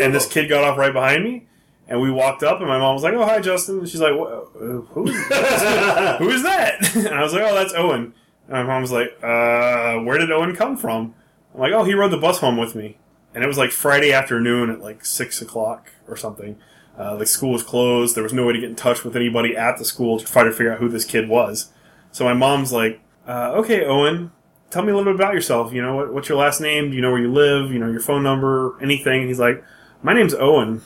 [0.00, 1.46] and this kid got off right behind me.
[1.90, 4.12] And we walked up, and my mom was like, "Oh, hi, Justin." And she's like,
[4.14, 5.06] "Wha- uh, "Who?
[6.18, 8.12] who is that?" And I was like, "Oh, that's Owen."
[8.46, 11.14] And my mom was like, uh, "Where did Owen come from?"
[11.54, 12.98] I'm like, "Oh, he rode the bus home with me."
[13.34, 16.58] And it was like Friday afternoon at like six o'clock or something.
[16.98, 18.14] Uh, the school was closed.
[18.16, 20.42] There was no way to get in touch with anybody at the school to try
[20.44, 21.70] to figure out who this kid was.
[22.12, 24.32] So my mom's like, uh, "Okay, Owen,
[24.70, 25.72] tell me a little bit about yourself.
[25.72, 26.90] You know, what, what's your last name?
[26.90, 27.72] Do you know where you live?
[27.72, 29.64] You know, your phone number, anything?" And he's like,
[30.02, 30.82] "My name's Owen."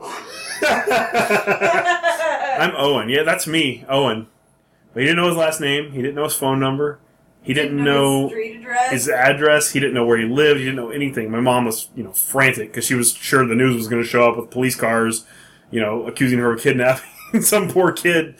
[0.62, 3.08] I'm Owen.
[3.08, 4.26] Yeah, that's me, Owen.
[4.92, 5.92] But he didn't know his last name.
[5.92, 6.98] He didn't know his phone number.
[7.42, 8.90] He didn't know street address.
[8.90, 9.70] his address.
[9.70, 10.58] He didn't know where he lived.
[10.58, 11.30] He didn't know anything.
[11.30, 14.08] My mom was, you know, frantic because she was sure the news was going to
[14.08, 15.24] show up with police cars,
[15.70, 17.08] you know, accusing her of kidnapping
[17.40, 18.34] some poor kid.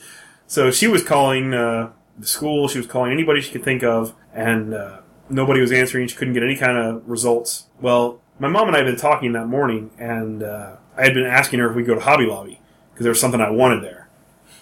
[0.47, 2.67] So she was calling uh, the school.
[2.67, 6.07] She was calling anybody she could think of, and uh, nobody was answering.
[6.07, 7.67] She couldn't get any kind of results.
[7.81, 11.25] Well, my mom and I had been talking that morning, and uh, I had been
[11.25, 12.61] asking her if we go to Hobby Lobby
[12.91, 14.09] because there was something I wanted there.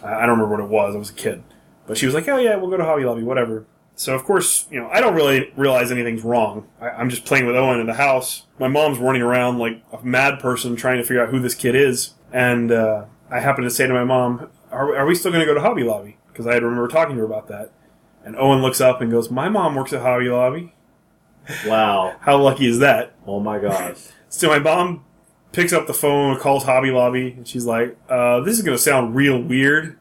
[0.03, 0.95] I I don't remember what it was.
[0.95, 1.43] I was a kid.
[1.85, 3.65] But she was like, oh, yeah, we'll go to Hobby Lobby, whatever.
[3.95, 6.67] So, of course, you know, I don't really realize anything's wrong.
[6.79, 8.45] I, I'm just playing with Owen in the house.
[8.59, 11.75] My mom's running around like a mad person trying to figure out who this kid
[11.75, 12.13] is.
[12.31, 15.47] And uh, I happen to say to my mom, are, are we still going to
[15.47, 16.17] go to Hobby Lobby?
[16.27, 17.71] Because I had remember talking to her about that.
[18.27, 20.73] And Owen looks up and goes, my mom works at Hobby Lobby.
[21.65, 22.17] wow.
[22.19, 23.15] How lucky is that?
[23.25, 23.95] Oh my gosh.
[24.29, 25.05] So my mom
[25.53, 28.83] picks up the phone, calls Hobby Lobby, and she's like, uh, "This is going to
[28.83, 29.97] sound real weird,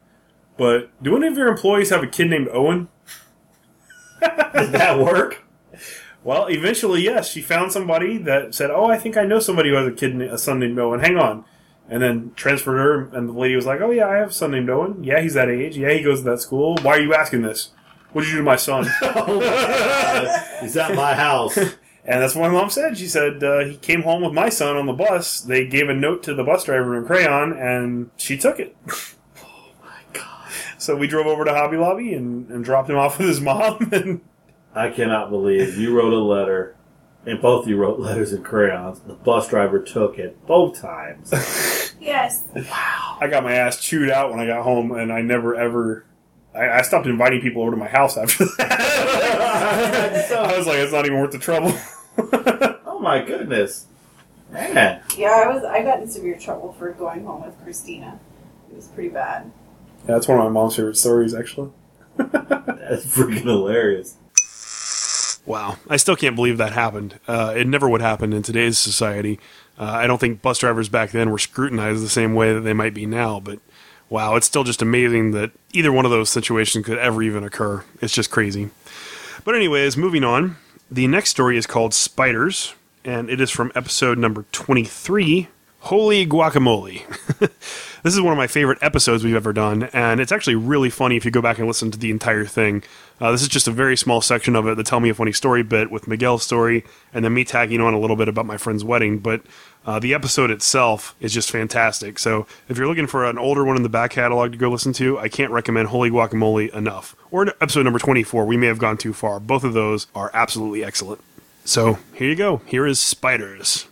[0.56, 2.88] but do any of your employees have a kid named Owen?"
[4.20, 5.44] Does that work?
[6.24, 9.76] Well, eventually, yes, she found somebody that said, "Oh, I think I know somebody who
[9.76, 10.98] has a kid, a son named Owen.
[10.98, 11.44] Hang on."
[11.88, 14.50] And then transferred her, and the lady was like, "Oh yeah, I have a son
[14.50, 15.04] named Owen.
[15.04, 15.76] Yeah, he's that age.
[15.78, 16.76] Yeah, he goes to that school.
[16.82, 17.70] Why are you asking this?
[18.16, 20.46] What did you do to my son?" Oh my God.
[20.62, 21.58] He's at my house.
[22.08, 22.96] And that's what my mom said.
[22.96, 25.40] She said uh, he came home with my son on the bus.
[25.40, 28.76] They gave a note to the bus driver in crayon, and she took it.
[29.42, 30.48] Oh my God.
[30.78, 33.88] So we drove over to Hobby Lobby and, and dropped him off with his mom.
[33.92, 34.20] And
[34.72, 36.76] I cannot believe you wrote a letter,
[37.26, 39.00] and both of you wrote letters in crayons.
[39.00, 41.32] The bus driver took it both times.
[42.00, 42.44] Yes.
[42.54, 43.18] Wow.
[43.20, 46.06] I got my ass chewed out when I got home, and I never ever.
[46.56, 50.30] I, I stopped inviting people over to my house after that.
[50.32, 51.72] I was like, it's not even worth the trouble.
[52.86, 53.86] oh my goodness,
[54.50, 55.02] man!
[55.16, 55.64] Yeah, I was.
[55.64, 58.18] I got in severe trouble for going home with Christina.
[58.70, 59.50] It was pretty bad.
[60.06, 61.70] Yeah, that's one of my mom's favorite stories, actually.
[62.16, 64.16] That's freaking hilarious.
[65.44, 65.76] Wow.
[65.88, 67.18] I still can't believe that happened.
[67.26, 69.38] Uh, it never would happen in today's society.
[69.78, 72.72] Uh, I don't think bus drivers back then were scrutinized the same way that they
[72.72, 73.58] might be now, but
[74.08, 77.84] wow, it's still just amazing that either one of those situations could ever even occur.
[78.00, 78.70] It's just crazy.
[79.44, 80.56] But, anyways, moving on.
[80.90, 85.48] The next story is called Spiders, and it is from episode number 23
[85.80, 87.02] Holy Guacamole.
[88.02, 91.16] this is one of my favorite episodes we've ever done, and it's actually really funny
[91.16, 92.82] if you go back and listen to the entire thing.
[93.20, 95.32] Uh, this is just a very small section of it, the Tell Me a Funny
[95.32, 98.56] Story bit with Miguel's story, and then me tagging on a little bit about my
[98.56, 99.18] friend's wedding.
[99.18, 99.42] But
[99.86, 102.18] uh, the episode itself is just fantastic.
[102.18, 104.92] So if you're looking for an older one in the back catalog to go listen
[104.94, 107.14] to, I can't recommend Holy Guacamole enough.
[107.30, 109.38] Or episode number 24, we may have gone too far.
[109.38, 111.22] Both of those are absolutely excellent.
[111.64, 112.62] So here you go.
[112.66, 113.86] Here is Spiders.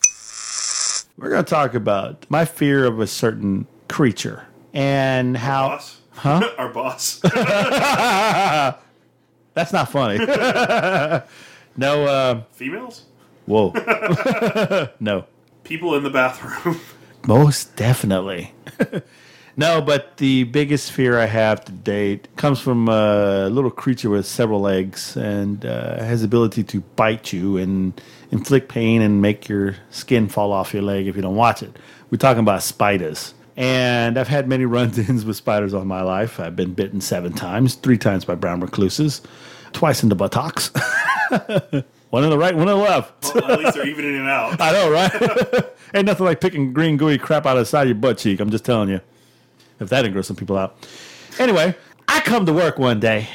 [1.16, 5.66] We're going to talk about my fear of a certain creature and how.
[5.68, 6.00] Our Boss?
[6.16, 6.48] Huh?
[6.59, 7.20] Our boss.
[9.54, 10.18] That's not funny.
[11.76, 13.07] no, uh, Females?
[13.46, 13.72] whoa.
[15.00, 15.26] no.
[15.64, 16.81] People in the bathroom.
[17.27, 18.53] Most definitely.
[19.57, 24.27] no, but the biggest fear I have to date comes from a little creature with
[24.27, 27.98] several legs and uh, has the ability to bite you and
[28.31, 31.74] inflict pain and make your skin fall off your leg if you don't watch it.
[32.11, 33.33] We're talking about spiders.
[33.57, 36.38] And I've had many run-ins with spiders all my life.
[36.38, 39.22] I've been bitten seven times, three times by brown recluses,
[39.72, 40.70] twice in the buttocks.
[42.14, 43.35] One on the right, one on the left.
[43.35, 44.61] Well, at least they're evening it out.
[44.61, 45.64] I know, right?
[45.94, 48.38] Ain't nothing like picking green gooey crap out of the side of your butt cheek.
[48.38, 49.00] I'm just telling you.
[49.81, 50.87] If that didn't gross some people out.
[51.40, 51.74] Anyway,
[52.07, 53.29] I come to work one day.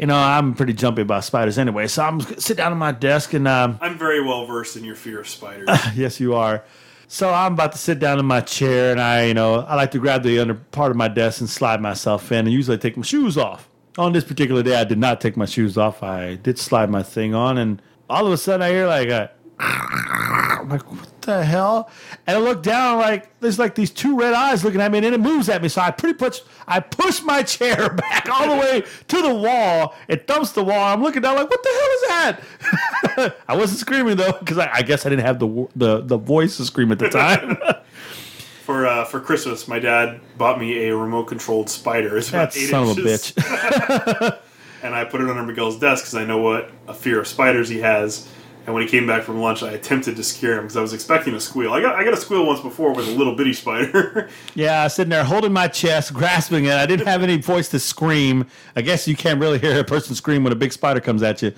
[0.00, 3.34] You know, I'm pretty jumpy about spiders anyway, so I'm sit down at my desk
[3.34, 5.68] and um, I'm very well versed in your fear of spiders.
[5.94, 6.64] yes, you are.
[7.06, 9.92] So I'm about to sit down in my chair, and I, you know, I like
[9.92, 12.80] to grab the under part of my desk and slide myself in, and usually I
[12.80, 13.68] take my shoes off.
[13.96, 16.02] On this particular day, I did not take my shoes off.
[16.02, 19.30] I did slide my thing on, and all of a sudden I hear like a,
[19.58, 21.90] I'm like, what the hell?
[22.26, 25.04] And I look down, like there's like these two red eyes looking at me, and
[25.04, 25.68] then it moves at me.
[25.68, 29.94] So I pretty much I push my chair back all the way to the wall.
[30.08, 30.92] It thumps the wall.
[30.92, 33.36] I'm looking down, like, what the hell is that?
[33.48, 36.56] I wasn't screaming though, because I, I guess I didn't have the the the voice
[36.56, 37.56] to scream at the time.
[38.64, 42.16] for uh, for Christmas, my dad bought me a remote controlled spider.
[42.16, 44.38] It's about that eight son inches, of a bitch.
[44.84, 47.68] And I put it under Miguel's desk because I know what a fear of spiders
[47.70, 48.28] he has.
[48.66, 50.94] And when he came back from lunch, I attempted to scare him because I was
[50.94, 51.72] expecting a squeal.
[51.72, 54.28] I got I got a squeal once before with a little bitty spider.
[54.54, 56.72] Yeah, sitting there holding my chest, grasping it.
[56.72, 58.46] I didn't have any voice to scream.
[58.76, 61.42] I guess you can't really hear a person scream when a big spider comes at
[61.42, 61.52] you.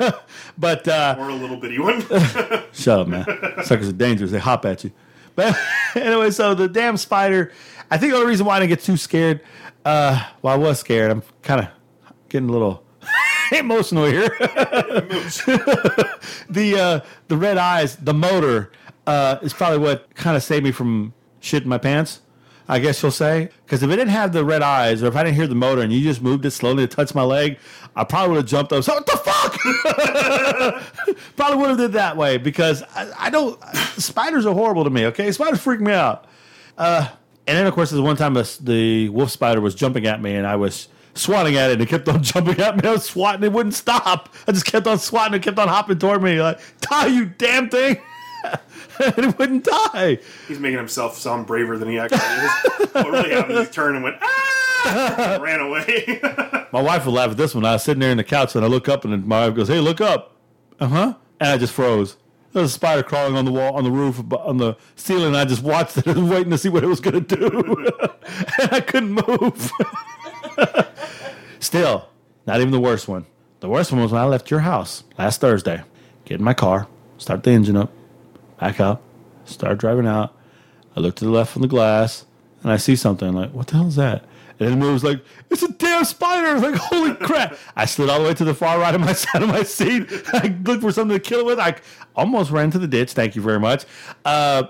[0.58, 2.00] but uh, or a little bitty one.
[2.72, 3.24] shut up, man.
[3.64, 4.30] Suckers are dangerous.
[4.30, 4.92] They hop at you.
[5.36, 5.56] But
[5.94, 7.52] anyway, so the damn spider.
[7.90, 9.40] I think the only reason why I didn't get too scared,
[9.84, 11.10] uh, well, I was scared.
[11.10, 11.68] I'm kind of
[12.28, 12.84] getting a little
[13.52, 14.28] emotional here.
[16.48, 18.72] the uh, the red eyes, the motor,
[19.06, 22.20] uh, is probably what kind of saved me from shitting my pants.
[22.70, 25.24] I guess you'll say, because if it didn't have the red eyes, or if I
[25.24, 27.58] didn't hear the motor and you just moved it slowly to touch my leg,
[27.96, 28.84] I probably would have jumped up.
[28.84, 29.58] So what the fuck?
[31.36, 33.58] probably would have did that way because I, I don't.
[33.96, 35.06] Spiders are horrible to me.
[35.06, 36.26] Okay, spiders freak me out.
[36.76, 37.08] Uh,
[37.46, 40.46] and then of course, there's one time the wolf spider was jumping at me, and
[40.46, 40.88] I was
[41.18, 42.88] swatting at it, and it kept on jumping at me.
[42.88, 44.34] I was swatting, it wouldn't stop.
[44.46, 47.68] I just kept on swatting, it kept on hopping toward me, like die, you damn
[47.68, 48.00] thing.
[48.44, 50.18] and it wouldn't die.
[50.46, 52.94] He's making himself sound braver than he actually is.
[52.94, 56.20] what really happened is he turned and went ah, ran away.
[56.72, 57.64] My wife would laugh at this one.
[57.64, 59.68] I was sitting there in the couch, and I look up, and my wife goes,
[59.68, 60.36] "Hey, look up."
[60.78, 61.14] Uh huh.
[61.40, 62.16] And I just froze.
[62.52, 65.28] There was a spider crawling on the wall, on the roof, on the ceiling.
[65.28, 67.90] And I just watched it and waiting to see what it was going to do.
[68.60, 69.70] and I couldn't move.
[71.60, 72.08] Still,
[72.46, 73.26] not even the worst one.
[73.60, 75.82] The worst one was when I left your house last Thursday.
[76.24, 76.86] Get in my car,
[77.18, 77.90] start the engine up,
[78.60, 79.02] back up,
[79.44, 80.34] start driving out.
[80.96, 82.24] I look to the left from the glass,
[82.62, 83.32] and I see something.
[83.32, 84.24] like, what the hell is that?
[84.60, 86.48] And it moves like, it's a damn spider.
[86.48, 87.56] I was like, holy crap.
[87.76, 90.06] I slid all the way to the far right of my side of my seat.
[90.32, 91.60] I looked for something to kill it with.
[91.60, 91.76] I
[92.16, 93.12] almost ran to the ditch.
[93.12, 93.84] Thank you very much.
[94.24, 94.64] Uh,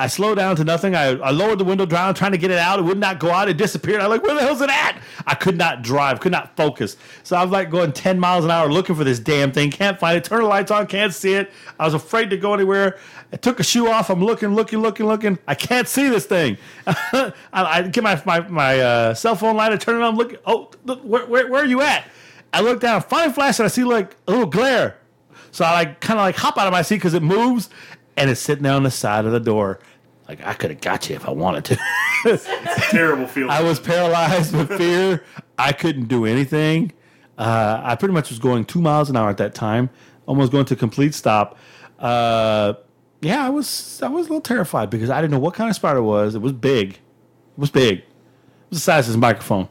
[0.00, 0.94] I slowed down to nothing.
[0.94, 2.78] I, I lowered the window down, trying to get it out.
[2.78, 3.50] It would not go out.
[3.50, 4.00] It disappeared.
[4.00, 4.98] I'm like, where the hell's it at?
[5.26, 6.96] I could not drive, could not focus.
[7.22, 9.70] So I was like going 10 miles an hour looking for this damn thing.
[9.70, 10.24] Can't find it.
[10.24, 11.52] Turn the lights on, can't see it.
[11.78, 12.98] I was afraid to go anywhere.
[13.30, 14.08] I took a shoe off.
[14.08, 15.38] I'm looking, looking, looking, looking.
[15.46, 16.56] I can't see this thing.
[16.86, 19.70] I, I get my my, my uh, cell phone light.
[19.70, 20.16] I turn it on.
[20.16, 20.38] Looking.
[20.46, 22.08] Oh, look, where, where, where are you at?
[22.54, 24.96] I look down, finally flash, and I see like a little glare.
[25.52, 27.70] So I like kind of like hop out of my seat because it moves,
[28.20, 29.80] and it's sitting there on the side of the door.
[30.28, 31.78] Like I could have got you if I wanted to.
[32.90, 33.50] Terrible feeling.
[33.50, 35.24] I was paralyzed with fear.
[35.58, 36.92] I couldn't do anything.
[37.36, 39.88] Uh, I pretty much was going two miles an hour at that time,
[40.26, 41.56] almost going to complete stop.
[41.98, 42.74] Uh,
[43.22, 45.74] yeah, I was I was a little terrified because I didn't know what kind of
[45.74, 46.34] spider it was.
[46.34, 46.90] It was big.
[46.90, 46.98] It
[47.56, 48.00] was big.
[48.00, 48.04] It
[48.68, 49.68] was the size of this microphone,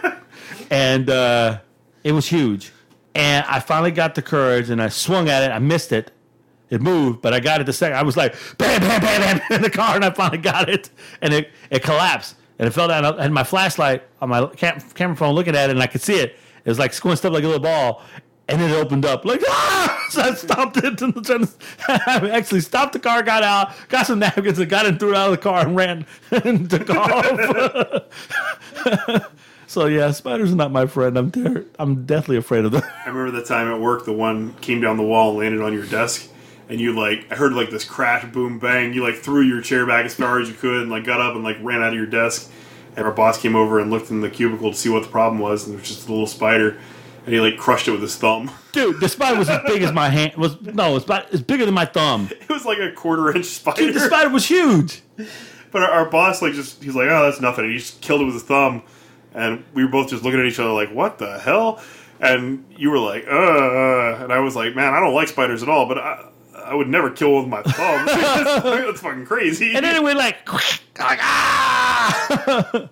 [0.70, 1.58] and uh,
[2.04, 2.72] it was huge.
[3.14, 5.52] And I finally got the courage, and I swung at it.
[5.52, 6.11] I missed it.
[6.72, 7.98] It moved, but I got it the second.
[7.98, 10.88] I was like, bam, bam, bam, bam, in the car, and I finally got it.
[11.20, 13.04] And it, it collapsed, and it fell down.
[13.18, 16.14] Had my flashlight on my cam- camera phone looking at it, and I could see
[16.14, 16.34] it.
[16.64, 18.00] It was like squinched up like a little ball,
[18.48, 20.06] and then it opened up like, ah!
[20.08, 21.00] So I stopped it.
[21.02, 21.48] And
[21.88, 25.10] I actually stopped the car, got out, got some napkins, and got it, and threw
[25.10, 28.02] it out of the car, and ran and took off.
[29.66, 31.18] so yeah, spiders are not my friend.
[31.18, 32.82] I'm ter- I'm deathly afraid of them.
[33.04, 35.72] I remember the time at work, the one came down the wall and landed on
[35.74, 36.28] your desk,
[36.68, 38.92] and you like, I heard like this crash, boom, bang.
[38.92, 41.34] You like threw your chair back as far as you could, and like got up
[41.34, 42.50] and like ran out of your desk.
[42.96, 45.40] And our boss came over and looked in the cubicle to see what the problem
[45.40, 46.78] was, and it was just a little spider,
[47.24, 48.50] and he like crushed it with his thumb.
[48.72, 50.34] Dude, the spider was as big as my hand.
[50.36, 52.28] Was no, it's about it's bigger than my thumb.
[52.30, 53.80] It was like a quarter inch spider.
[53.80, 55.02] Dude, the spider was huge.
[55.72, 57.64] But our, our boss like just he's like, oh, that's nothing.
[57.64, 58.82] And he just killed it with his thumb,
[59.34, 61.82] and we were both just looking at each other like, what the hell?
[62.20, 65.68] And you were like, uh, and I was like, man, I don't like spiders at
[65.68, 66.28] all, but I.
[66.72, 68.06] I would never kill with my thumb.
[68.06, 69.74] that's fucking crazy.
[69.74, 70.50] And then it went like,
[70.98, 72.48] like ah.
[72.48, 72.88] Okay,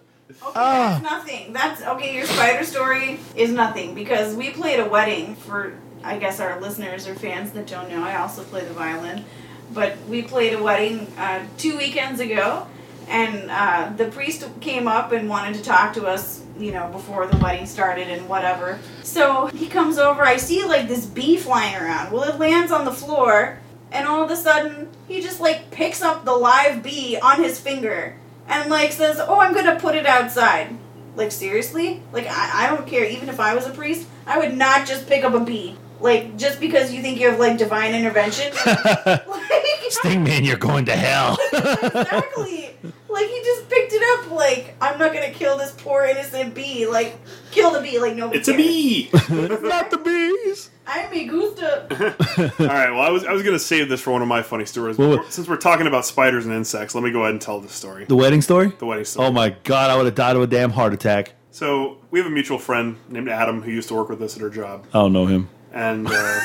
[0.53, 1.53] that's nothing.
[1.55, 2.15] That's okay.
[2.15, 5.73] Your spider story is nothing because we played a wedding for,
[6.05, 8.03] I guess, our listeners or fans that don't know.
[8.03, 9.25] I also play the violin,
[9.73, 12.67] but we played a wedding uh, two weekends ago,
[13.09, 16.45] and uh, the priest came up and wanted to talk to us.
[16.59, 18.79] You know, before the wedding started and whatever.
[19.03, 20.23] So he comes over.
[20.23, 22.13] I see like this bee flying around.
[22.13, 23.59] Well, it lands on the floor,
[23.93, 27.59] and all of a sudden he just like picks up the live bee on his
[27.61, 28.17] finger
[28.49, 30.77] and like says, "Oh, I'm gonna put it outside."
[31.17, 32.03] Like seriously?
[32.13, 33.05] Like I, I don't care.
[33.05, 35.77] Even if I was a priest, I would not just pick up a bee.
[36.01, 38.53] Like just because you think you have like divine intervention.
[38.67, 39.60] like,
[39.91, 41.37] Sting man, you're going to hell.
[41.53, 42.77] exactly.
[43.09, 44.31] Like he just picked it up.
[44.31, 46.87] Like I'm not gonna kill this poor innocent bee.
[46.87, 47.19] Like
[47.51, 47.99] kill the bee.
[47.99, 48.39] Like nobody.
[48.39, 49.11] it's a bee.
[49.31, 50.71] Not the bees.
[50.87, 51.87] I'm me gusta.
[52.61, 52.91] All right.
[52.91, 54.97] Well, I was I was gonna save this for one of my funny stories.
[54.97, 57.61] Well, but since we're talking about spiders and insects, let me go ahead and tell
[57.61, 58.05] this story.
[58.07, 58.69] The wedding story?
[58.79, 59.27] The wedding story.
[59.27, 61.35] Oh my god, I would have died of a damn heart attack.
[61.53, 64.43] So we have a mutual friend named Adam who used to work with us at
[64.43, 65.49] our job, I don't know him.
[65.73, 66.41] and uh,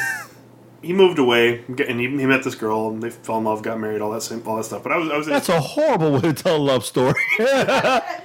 [0.85, 3.79] he moved away, and he, he met this girl, and they fell in love, got
[3.79, 4.83] married, all that same, all that stuff.
[4.83, 7.15] But I was, I was that's a horrible way to tell a love story.
[7.37, 8.21] he met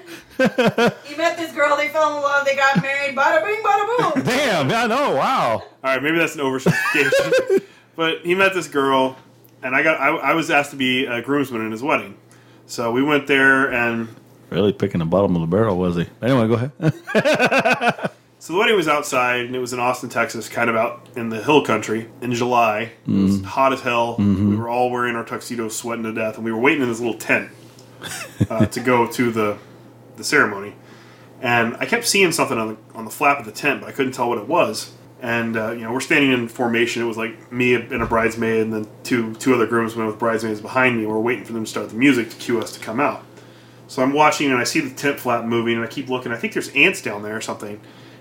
[1.36, 1.76] this girl.
[1.76, 2.44] They fell in love.
[2.44, 3.16] They got married.
[3.16, 4.22] Bada bing, bada boom.
[4.24, 5.16] damn, I know.
[5.16, 5.52] Wow.
[5.52, 7.62] All right, maybe that's an oversimplification.
[7.96, 9.16] but he met this girl,
[9.62, 12.18] and I got I, I was asked to be a groomsman in his wedding.
[12.66, 14.08] So we went there, and
[14.50, 16.06] Really picking the bottom of the barrel, was he?
[16.20, 18.10] Anyway, go ahead.
[18.40, 21.28] So the wedding was outside, and it was in Austin, Texas, kind of out in
[21.28, 22.92] the hill country in July.
[23.20, 24.16] It was hot as hell.
[24.50, 27.00] We were all wearing our tuxedos, sweating to death, and we were waiting in this
[27.00, 27.50] little tent
[28.48, 29.58] uh, to go to the
[30.16, 30.74] the ceremony.
[31.42, 33.92] And I kept seeing something on the on the flap of the tent, but I
[33.92, 34.92] couldn't tell what it was.
[35.22, 37.02] And uh, you know, we're standing in formation.
[37.02, 40.62] It was like me and a bridesmaid, and then two two other groomsmen with bridesmaids
[40.62, 41.04] behind me.
[41.04, 43.22] We're waiting for them to start the music to cue us to come out.
[43.86, 46.32] So I'm watching, and I see the tent flap moving, and I keep looking.
[46.32, 47.80] I think there's ants down there or something.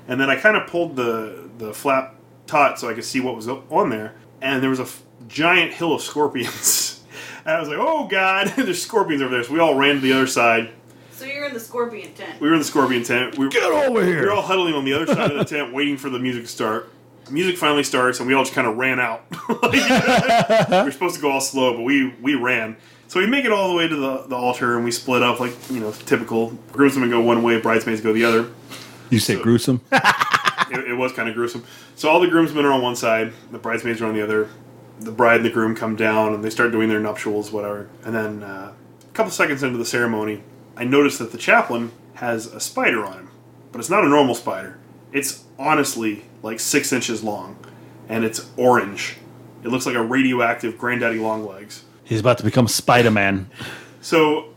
[0.10, 2.16] And then I kind of pulled the the flap
[2.48, 5.72] taut so I could see what was on there, and there was a f- giant
[5.72, 7.04] hill of scorpions.
[7.46, 10.02] and I was like, "Oh God, there's scorpions over there!" So we all ran to
[10.02, 10.72] the other side.
[11.12, 12.42] So you're in the scorpion tent.
[12.42, 13.38] We were in the scorpion tent.
[13.38, 14.06] We were, Get over here!
[14.06, 14.26] we here.
[14.26, 16.50] were all huddling on the other side of the tent, waiting for the music to
[16.50, 16.92] start.
[17.30, 19.26] Music finally starts, and we all just kind of ran out.
[19.62, 19.74] Like,
[20.70, 22.78] we were supposed to go all slow, but we we ran.
[23.10, 25.40] So we make it all the way to the, the altar, and we split up
[25.40, 26.52] like you know typical.
[26.72, 28.50] Groomsmen go one way, bridesmaids go the other.
[29.10, 29.82] You say gruesome?
[30.72, 31.64] It, it was kind of gruesome.
[31.96, 34.50] So all the groomsmen are on one side, the bridesmaids are on the other.
[35.00, 37.90] The bride and the groom come down, and they start doing their nuptials, whatever.
[38.04, 40.44] And then uh, a couple seconds into the ceremony,
[40.78, 43.32] I notice that the chaplain has a spider on him,
[43.72, 44.78] but it's not a normal spider.
[45.12, 47.58] It's honestly like six inches long,
[48.08, 49.18] and it's orange.
[49.64, 51.84] It looks like a radioactive granddaddy longlegs.
[52.04, 53.50] He's about to become Spider Man.
[54.02, 54.54] So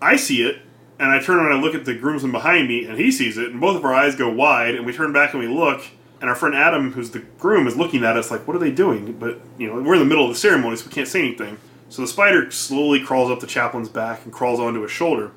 [0.00, 0.60] I see it,
[0.98, 3.38] and I turn around and I look at the groomsman behind me, and he sees
[3.38, 5.82] it, and both of our eyes go wide, and we turn back and we look,
[6.20, 8.72] and our friend Adam, who's the groom, is looking at us like, "What are they
[8.72, 11.20] doing?" But you know, we're in the middle of the ceremony, so we can't say
[11.20, 11.58] anything.
[11.88, 15.30] So the spider slowly crawls up the chaplain's back and crawls onto his shoulder,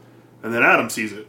[0.44, 1.28] and then Adam sees it,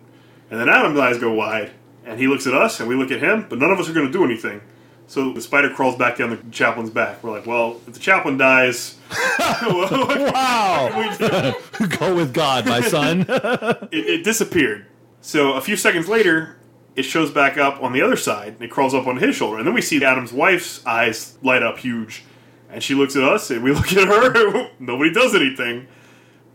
[0.51, 1.70] and then Adam's eyes go wide,
[2.05, 3.93] and he looks at us, and we look at him, but none of us are
[3.93, 4.61] going to do anything.
[5.07, 7.22] So the spider crawls back down the chaplain's back.
[7.22, 8.96] We're like, well, if the chaplain dies,
[9.62, 11.14] Wow!
[11.98, 13.26] Go with God, my son.
[13.28, 14.86] it, it disappeared.
[15.20, 16.57] So a few seconds later,
[16.96, 19.59] it shows back up on the other side, and it crawls up on his shoulder.
[19.59, 22.24] And then we see Adam's wife's eyes light up huge,
[22.70, 24.70] and she looks at us, and we look at her.
[24.78, 25.86] Nobody does anything.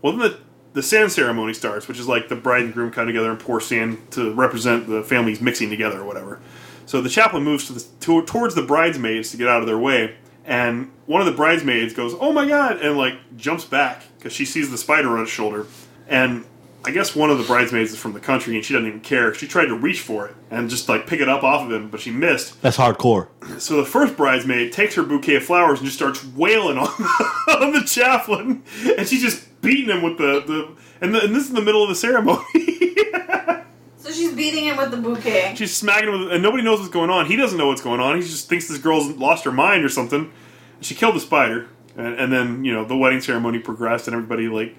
[0.02, 0.38] Well, then the
[0.74, 3.60] the sand ceremony starts, which is like the bride and groom come together and pour
[3.60, 6.40] sand to represent the families mixing together or whatever.
[6.88, 9.76] So the chaplain moves to the, to, towards the bridesmaids to get out of their
[9.76, 10.16] way,
[10.46, 14.46] and one of the bridesmaids goes, "Oh my god!" and like jumps back because she
[14.46, 15.66] sees the spider on his shoulder,
[16.08, 16.46] and
[16.86, 19.34] I guess one of the bridesmaids is from the country and she doesn't even care.
[19.34, 21.90] She tried to reach for it and just like pick it up off of him,
[21.90, 22.62] but she missed.
[22.62, 23.28] That's hardcore.
[23.58, 26.86] So the first bridesmaid takes her bouquet of flowers and just starts wailing on
[27.48, 28.62] on the chaplain,
[28.96, 31.82] and she's just beating him with the the and, the, and this is the middle
[31.82, 32.44] of the ceremony.
[33.98, 35.54] So she's beating him with the bouquet.
[35.56, 37.26] she's smacking him, with, and nobody knows what's going on.
[37.26, 38.16] He doesn't know what's going on.
[38.16, 40.32] He just thinks this girl's lost her mind or something.
[40.80, 44.48] She killed the spider, and, and then you know the wedding ceremony progressed, and everybody
[44.48, 44.76] like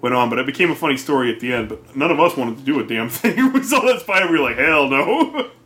[0.00, 0.28] went on.
[0.28, 1.68] But it became a funny story at the end.
[1.68, 3.52] But none of us wanted to do a damn thing.
[3.52, 5.50] we saw that spider, we were like, hell no.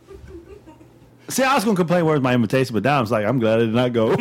[1.31, 3.59] See, I was going to complain where's my invitation, but now I'm like, I'm glad
[3.59, 4.11] I did not go.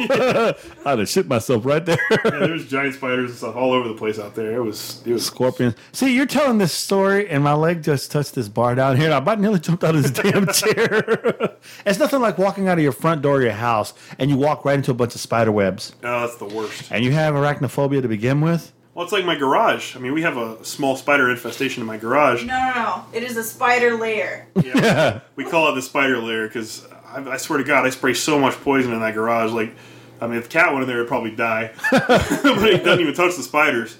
[0.87, 1.99] I'd have shit myself right there.
[2.11, 4.55] yeah, there was giant spiders and stuff all over the place out there.
[4.55, 5.75] It was it was Scorpions.
[5.93, 9.15] See, you're telling this story, and my leg just touched this bar down here, and
[9.15, 11.57] I about nearly jumped out of this damn chair.
[11.85, 14.65] it's nothing like walking out of your front door of your house, and you walk
[14.65, 16.93] right into a bunch of spider webs, oh, that's the worst.
[16.93, 18.73] and you have arachnophobia to begin with.
[18.95, 19.97] Well, it's like my garage.
[19.97, 22.45] I mean, we have a small spider infestation in my garage.
[22.45, 23.05] No, no, no.
[23.13, 24.49] It is a spider lair.
[24.63, 25.21] Yeah.
[25.37, 28.39] we call it the spider lair because I, I swear to God, I spray so
[28.39, 29.53] much poison in that garage.
[29.53, 29.75] Like,
[30.21, 31.73] I mean, if the cat went in there, it'd probably die.
[31.91, 33.97] but it doesn't even touch the spiders.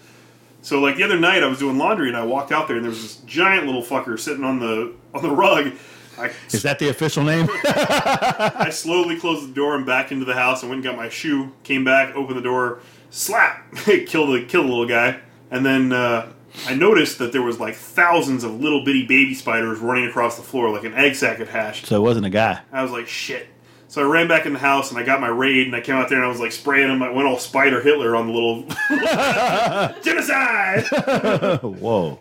[0.63, 2.85] So, like the other night, I was doing laundry and I walked out there and
[2.85, 5.73] there was this giant little fucker sitting on the on the rug.
[6.19, 7.49] I, Is that the official name?
[7.65, 11.09] I slowly closed the door and back into the house and went and got my
[11.09, 11.53] shoe.
[11.63, 13.75] Came back, opened the door, slap,
[14.07, 15.19] killed the killed the little guy,
[15.51, 16.31] and then uh,
[16.67, 20.43] I noticed that there was like thousands of little bitty baby spiders running across the
[20.43, 21.87] floor like an egg sack had hatched.
[21.87, 22.61] so it wasn't a guy.
[22.73, 23.47] I was like, shit.
[23.89, 25.97] So I ran back in the house and I got my raid and I came
[25.97, 27.03] out there and I was like spraying them.
[27.03, 28.63] I went all Spider Hitler on the little
[30.03, 31.61] genocide.
[31.81, 32.19] Whoa.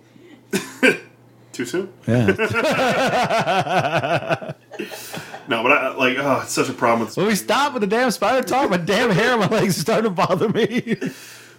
[1.52, 1.92] Too soon?
[2.08, 2.26] Yeah.
[5.48, 7.18] No, but I like, oh, it's such a problem with.
[7.18, 8.70] Will we stop with the damn spider talk?
[8.70, 10.96] My damn hair on my legs is starting to bother me.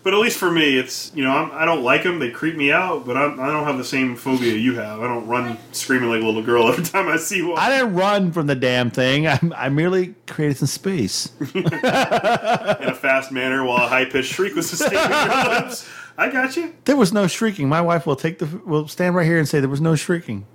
[0.02, 2.18] But at least for me, it's you know I'm, I don't like them.
[2.18, 3.04] They creep me out.
[3.04, 5.00] But I'm, I don't have the same phobia you have.
[5.00, 7.58] I don't run screaming like a little girl every time I see one.
[7.58, 9.26] I didn't run from the damn thing.
[9.26, 11.30] I, I merely created some space.
[11.54, 15.88] in a fast manner while a high pitched shriek was sustained in your lips.
[16.16, 16.74] I got you.
[16.84, 17.68] There was no shrieking.
[17.68, 20.46] My wife will take the will stand right here and say there was no shrieking.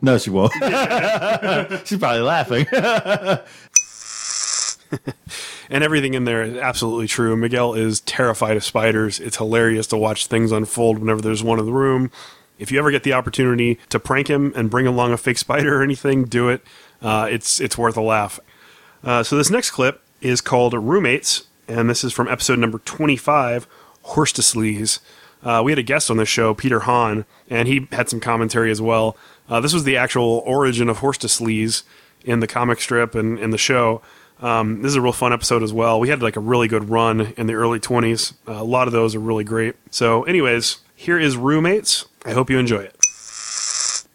[0.00, 0.52] No, she won't.
[1.86, 2.66] She's probably laughing.
[5.70, 7.36] and everything in there is absolutely true.
[7.36, 9.20] Miguel is terrified of spiders.
[9.20, 12.10] It's hilarious to watch things unfold whenever there's one in the room.
[12.58, 15.80] If you ever get the opportunity to prank him and bring along a fake spider
[15.80, 16.62] or anything, do it.
[17.00, 18.40] Uh, it's it's worth a laugh.
[19.04, 23.68] Uh, so this next clip is called Roommates, and this is from episode number 25,
[24.06, 24.98] Horstaslees.
[25.42, 28.72] Uh, we had a guest on this show, Peter Hahn, and he had some commentary
[28.72, 29.16] as well.
[29.48, 31.84] Uh, this was the actual origin of Horstaslees
[32.24, 34.02] in the comic strip and in the show.
[34.40, 35.98] Um, this is a real fun episode as well.
[36.00, 38.34] We had like a really good run in the early 20s.
[38.46, 39.74] Uh, a lot of those are really great.
[39.90, 42.06] So, anyways, here is Roommates.
[42.24, 42.94] I hope you enjoy it.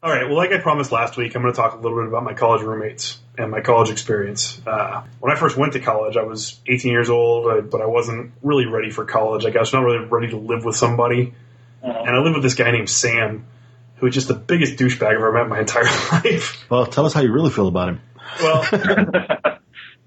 [0.02, 0.26] All right.
[0.26, 2.34] Well, like I promised last week, I'm going to talk a little bit about my
[2.34, 4.62] college roommates and my college experience.
[4.68, 8.32] Uh, when I first went to college, I was 18 years old, but I wasn't
[8.42, 9.46] really ready for college.
[9.46, 11.34] I guess not really ready to live with somebody.
[11.82, 13.46] And I lived with this guy named Sam,
[13.98, 16.66] who was just the biggest douchebag I've ever met in my entire life.
[16.70, 18.02] well, tell us how you really feel about him.
[18.42, 18.64] Well,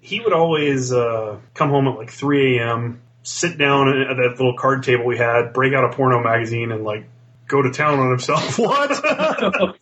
[0.06, 4.30] he would always uh, come home at like 3 a.m., sit down at at that
[4.38, 7.08] little card table we had, break out a porno magazine, and like
[7.48, 8.90] go to town on himself What?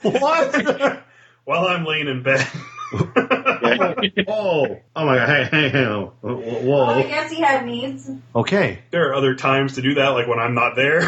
[0.02, 1.02] what?
[1.44, 2.46] while I'm laying in bed.
[4.28, 5.28] Oh, oh my god!
[5.28, 5.84] Hey, hey, hey!
[5.84, 8.08] oh, Well, I guess he had needs.
[8.36, 8.80] Okay.
[8.90, 11.00] there are other times to do that, like when I'm not there.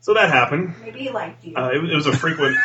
[0.00, 0.74] so that happened.
[0.82, 1.56] Maybe he liked you.
[1.56, 2.56] Uh, it, it was a frequent.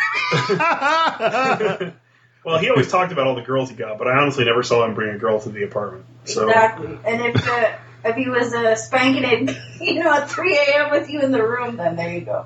[2.47, 4.85] Well, he always talked about all the girls he got, but I honestly never saw
[4.85, 6.05] him bring a girl to the apartment.
[6.23, 6.97] So exactly.
[7.05, 7.73] And if the,
[8.05, 10.91] if he was uh, spanking it, you know, at 3 a.m.
[10.91, 12.45] with you in the room, then there you go.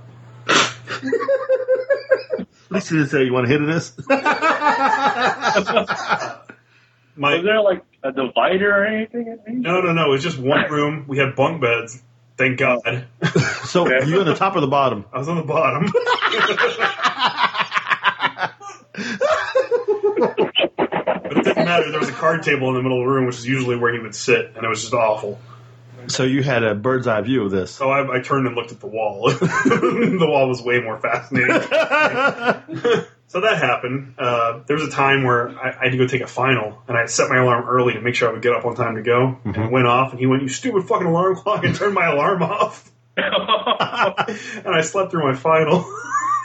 [0.49, 3.93] At least you didn't say you want to hit this.
[7.16, 9.38] my Was there like a divider or anything?
[9.62, 10.08] no, no, no.
[10.08, 11.06] It was just one room.
[11.08, 12.02] We had bunk beds.
[12.38, 13.06] Thank God.
[13.66, 15.06] so you on the top or the bottom?
[15.14, 15.93] I was on the bottom.
[20.22, 21.89] but it didn't matter.
[21.91, 23.93] There was a card table in the middle of the room, which is usually where
[23.93, 25.39] he would sit, and it was just awful.
[26.07, 27.72] So you had a bird's eye view of this.
[27.72, 29.30] So I, I turned and looked at the wall.
[29.30, 31.61] the wall was way more fascinating.
[33.28, 34.15] so that happened.
[34.17, 36.97] Uh, there was a time where I, I had to go take a final, and
[36.97, 39.03] I set my alarm early to make sure I would get up on time to
[39.03, 39.38] go.
[39.45, 42.07] And it went off, and he went, "You stupid fucking alarm clock!" and turned my
[42.07, 42.89] alarm off.
[43.17, 43.26] and
[44.76, 45.86] I slept through my final.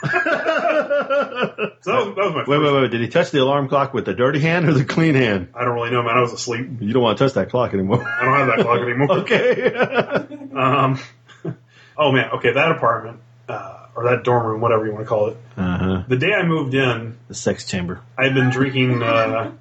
[0.07, 2.47] so that was, my first.
[2.47, 2.91] Wait, wait, wait!
[2.91, 5.49] Did he touch the alarm clock with the dirty hand or the clean hand?
[5.55, 6.17] I don't really know, man.
[6.17, 6.67] I was asleep.
[6.79, 8.03] You don't want to touch that clock anymore.
[8.07, 9.11] I don't have that clock anymore.
[9.19, 10.27] okay.
[10.57, 10.99] Um,
[11.95, 15.27] oh man, okay, that apartment uh, or that dorm room, whatever you want to call
[15.27, 15.37] it.
[15.55, 16.03] uh huh.
[16.07, 18.01] The day I moved in, The sex chamber.
[18.17, 19.51] I had been drinking uh,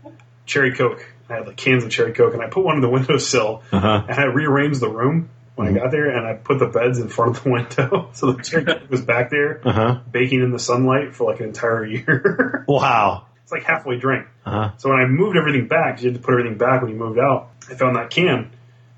[0.46, 1.04] cherry coke.
[1.28, 3.78] I had like cans of cherry coke, and I put one in the windowsill, Uh
[3.78, 4.04] huh.
[4.08, 5.68] and I rearranged the room when.
[5.68, 8.42] I got there, and I put the beds in front of the window, so the
[8.42, 9.98] cherry was back there, Uh huh.
[10.10, 12.64] baking in the sunlight for like an entire year.
[12.68, 13.26] Wow.
[13.42, 14.26] it's like halfway drank.
[14.44, 14.70] Uh huh.
[14.78, 17.18] So when I moved everything back, you had to put everything back when you moved
[17.18, 17.50] out.
[17.70, 18.50] I found that can,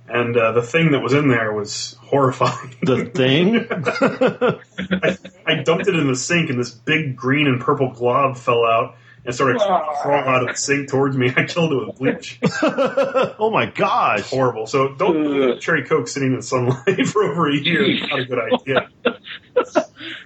[0.08, 2.74] and uh, the thing that was in there was horrifying.
[2.82, 3.66] The thing.
[5.02, 8.64] I, I dumped it in the sink, and this big green and purple glob fell
[8.64, 11.32] out and started crawling out of the sink towards me.
[11.36, 12.38] I killed it with bleach.
[12.62, 14.28] oh my gosh.
[14.30, 14.66] Horrible.
[14.66, 17.82] So don't leave cherry coke sitting in the sunlight for over a year.
[17.82, 18.88] It's not a good idea.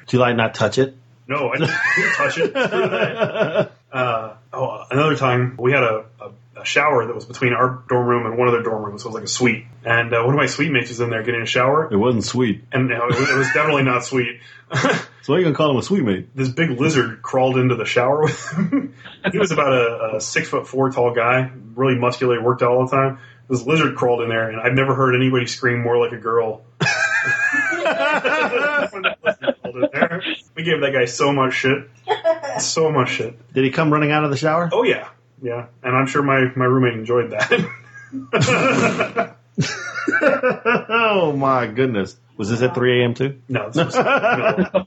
[0.06, 0.96] Do you like not touch it?
[1.28, 3.72] No, I didn't touch it.
[3.92, 6.06] Uh, oh, another time we had a,
[6.62, 9.02] a, a shower that was between our dorm room and one of their dorm rooms.
[9.02, 11.10] So it was like a suite, and uh, one of my suite mates was in
[11.10, 12.64] there getting a shower, It wasn't sweet.
[12.72, 14.40] and you it, was, it was definitely not sweet.
[15.24, 16.34] So why are you gonna call him a sweet mate?
[16.34, 18.92] this big lizard crawled into the shower with him.
[19.30, 22.86] he was about a, a six foot four tall guy, really muscular, worked out all
[22.88, 23.20] the time.
[23.48, 26.62] This lizard crawled in there, and I've never heard anybody scream more like a girl.
[27.72, 30.22] When that lizard crawled in there.
[30.56, 31.88] We gave that guy so much shit,
[32.58, 33.52] so much shit.
[33.54, 34.68] Did he come running out of the shower?
[34.72, 35.08] Oh yeah,
[35.42, 37.76] yeah, and I'm sure my my roommate enjoyed that.
[40.88, 42.16] oh my goodness.
[42.36, 43.14] Was this at 3 a.m.
[43.14, 43.40] too?
[43.48, 44.86] no, this was, no.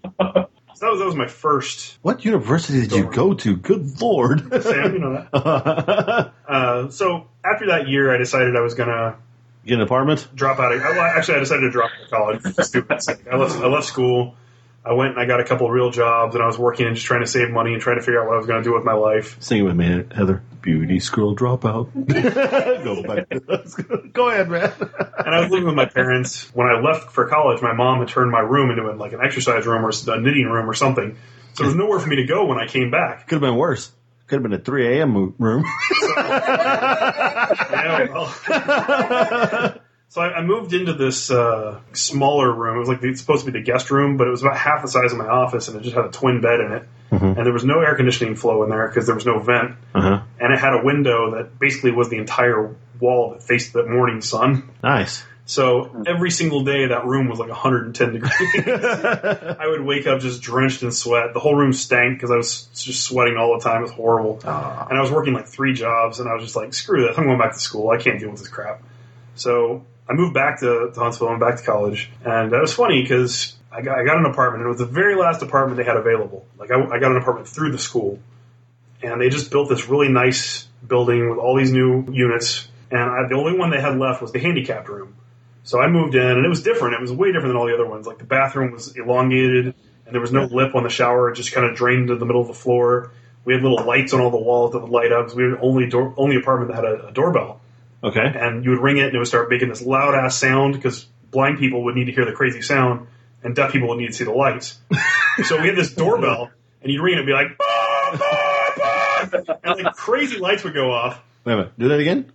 [0.74, 1.97] So that was that was my first.
[2.01, 3.56] What university did you go to?
[3.56, 4.41] Good lord.
[4.62, 6.32] Sam, you know that.
[6.47, 9.18] Uh, so after that year, I decided I was gonna
[9.66, 10.28] Get an apartment?
[10.36, 10.82] drop out of.
[10.82, 12.56] I, actually, I decided to drop out of college.
[12.66, 12.99] Stupid.
[13.32, 13.56] I left.
[13.56, 14.36] I left school.
[14.86, 16.96] I went and I got a couple of real jobs, and I was working and
[16.96, 18.70] just trying to save money and trying to figure out what I was going to
[18.70, 19.36] do with my life.
[19.42, 20.44] Sing it with me, Heather.
[20.62, 21.90] Beauty school dropout.
[22.84, 24.08] go.
[24.14, 24.72] Go ahead, man.
[25.18, 26.50] And I was living with my parents.
[26.54, 29.66] When I left for college, my mom had turned my room into like an exercise
[29.66, 31.18] room or a knitting room or something.
[31.54, 33.28] So there was nowhere for me to go when I came back.
[33.28, 33.92] Could have been worse.
[34.28, 35.10] Could have been a 3 a.m.
[35.12, 35.66] mo- room.
[37.76, 39.82] Yeah, well.
[40.10, 42.78] So I, I moved into this uh, smaller room.
[42.78, 44.58] It was like the, it's supposed to be the guest room, but it was about
[44.58, 46.88] half the size of my office, and it just had a twin bed in it.
[47.12, 49.78] And there was no air conditioning flow in there because there was no vent.
[49.93, 50.22] uh-huh.
[50.39, 54.22] and it had a window that basically was the entire wall that faced the morning
[54.22, 54.70] sun.
[54.84, 55.24] Nice.
[55.45, 58.32] So every single day, that room was like 110 degrees.
[58.68, 61.34] I would wake up just drenched in sweat.
[61.34, 63.80] The whole room stank because I was just sweating all the time.
[63.80, 64.39] It was horrible.
[64.43, 67.18] And I was working like three jobs, and I was just like, screw this.
[67.18, 67.91] I'm going back to school.
[67.91, 68.82] I can't deal with this crap.
[69.36, 72.12] So I moved back to, to Huntsville and back to college.
[72.24, 74.93] And it was funny because I got, I got an apartment, and it was the
[74.93, 76.45] very last apartment they had available.
[76.58, 78.20] Like, I, I got an apartment through the school
[79.01, 82.68] and they just built this really nice building with all these new units.
[82.91, 85.16] And I, the only one they had left was the handicapped room.
[85.64, 86.93] So I moved in, and it was different.
[86.93, 88.06] It was way different than all the other ones.
[88.06, 89.74] Like the bathroom was elongated,
[90.06, 92.26] and there was no lip on the shower; it just kind of drained to the
[92.26, 93.12] middle of the floor.
[93.45, 95.34] We had little lights on all the walls that would light up.
[95.34, 97.62] we were the only door, only apartment that had a, a doorbell,
[98.06, 98.22] Okay.
[98.24, 101.08] and you would ring it, and it would start making this loud ass sound because
[101.32, 103.08] blind people would need to hear the crazy sound,
[103.43, 104.78] and deaf people would need to see the lights.
[105.43, 106.51] so we had this doorbell,
[106.84, 109.28] and you'd ring it, and be like, "Bah, bah, bah,"
[109.64, 111.20] and like crazy lights would go off.
[111.45, 111.74] Wait a minute.
[111.80, 112.32] Do that again?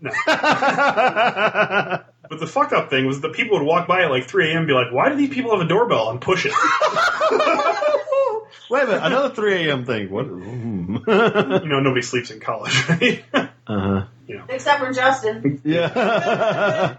[2.28, 4.58] But the fucked up thing was the people would walk by at like 3 a.m.
[4.58, 6.10] and be like, why do these people have a doorbell?
[6.10, 6.52] And push it.
[8.70, 9.02] Wait a minute.
[9.02, 9.84] Another 3 a.m.
[9.86, 10.10] thing.
[10.10, 10.26] What?
[10.26, 10.96] Hmm.
[10.96, 13.24] you know, nobody sleeps in college, right?
[13.66, 14.04] Uh-huh.
[14.48, 15.60] Except for Justin.
[15.64, 16.96] Yeah.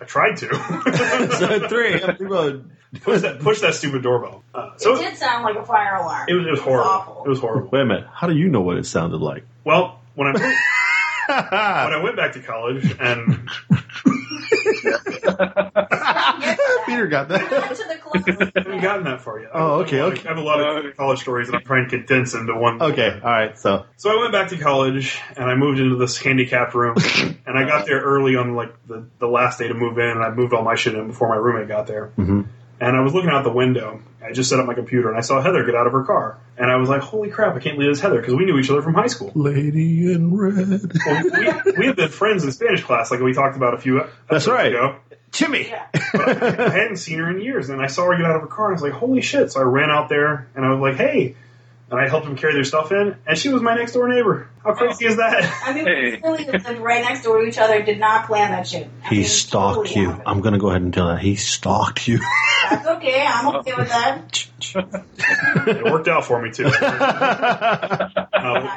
[0.00, 0.48] I tried to.
[1.38, 2.16] so 3 a.m.
[2.16, 2.64] People.
[3.02, 4.42] push, that, push that stupid doorbell.
[4.52, 6.26] Uh, It did sound like a fire alarm.
[6.28, 6.90] it was, it was horrible.
[6.90, 7.22] awful.
[7.24, 7.68] It was horrible.
[7.70, 8.06] Wait a minute.
[8.12, 9.44] How do you know what it sounded like?
[9.64, 10.32] Well, when I
[11.28, 13.48] when I went back to college and
[16.86, 17.74] Peter got that.
[17.76, 18.24] to the club.
[18.26, 19.50] I haven't gotten that far yet.
[19.54, 20.68] Oh, okay, I have a lot of- okay.
[20.68, 22.82] I have a lot of college stories that I'm trying to condense them into one.
[22.82, 23.20] Okay.
[23.22, 23.58] All right.
[23.58, 23.86] So.
[23.96, 26.96] So I went back to college and I moved into this handicapped room
[27.46, 30.22] and I got there early on like the, the last day to move in and
[30.22, 32.12] I moved all my shit in before my roommate got there.
[32.18, 32.46] Mhm.
[32.82, 34.02] And I was looking out the window.
[34.20, 36.38] I just set up my computer and I saw Heather get out of her car.
[36.58, 38.70] And I was like, holy crap, I can't believe it's Heather because we knew each
[38.70, 39.30] other from high school.
[39.36, 40.80] Lady in red.
[41.06, 44.02] Well, we, we had been friends in Spanish class like we talked about a few
[44.28, 44.66] That's right.
[44.66, 44.96] ago.
[45.30, 45.68] Timmy.
[45.68, 45.86] Yeah.
[45.94, 48.66] I hadn't seen her in years, and I saw her get out of her car,
[48.66, 50.96] and I was like, "Holy shit!" So I ran out there, and I was like,
[50.96, 51.36] "Hey,"
[51.92, 54.48] and I helped them carry their stuff in, and she was my next door neighbor.
[54.64, 55.44] How crazy is that?
[55.64, 56.10] I mean, Hey.
[56.16, 57.82] we really lived right next door to each other.
[57.82, 58.88] Did not plan that shit.
[59.04, 60.08] I He mean, stalked totally you.
[60.08, 60.22] happened.
[60.26, 61.20] I'm going to go ahead and tell that.
[61.20, 62.18] He stalked you.
[62.70, 63.24] That's okay.
[63.26, 64.46] I'm okay with that.
[64.74, 66.70] it worked out for me too.
[68.42, 68.76] Uh,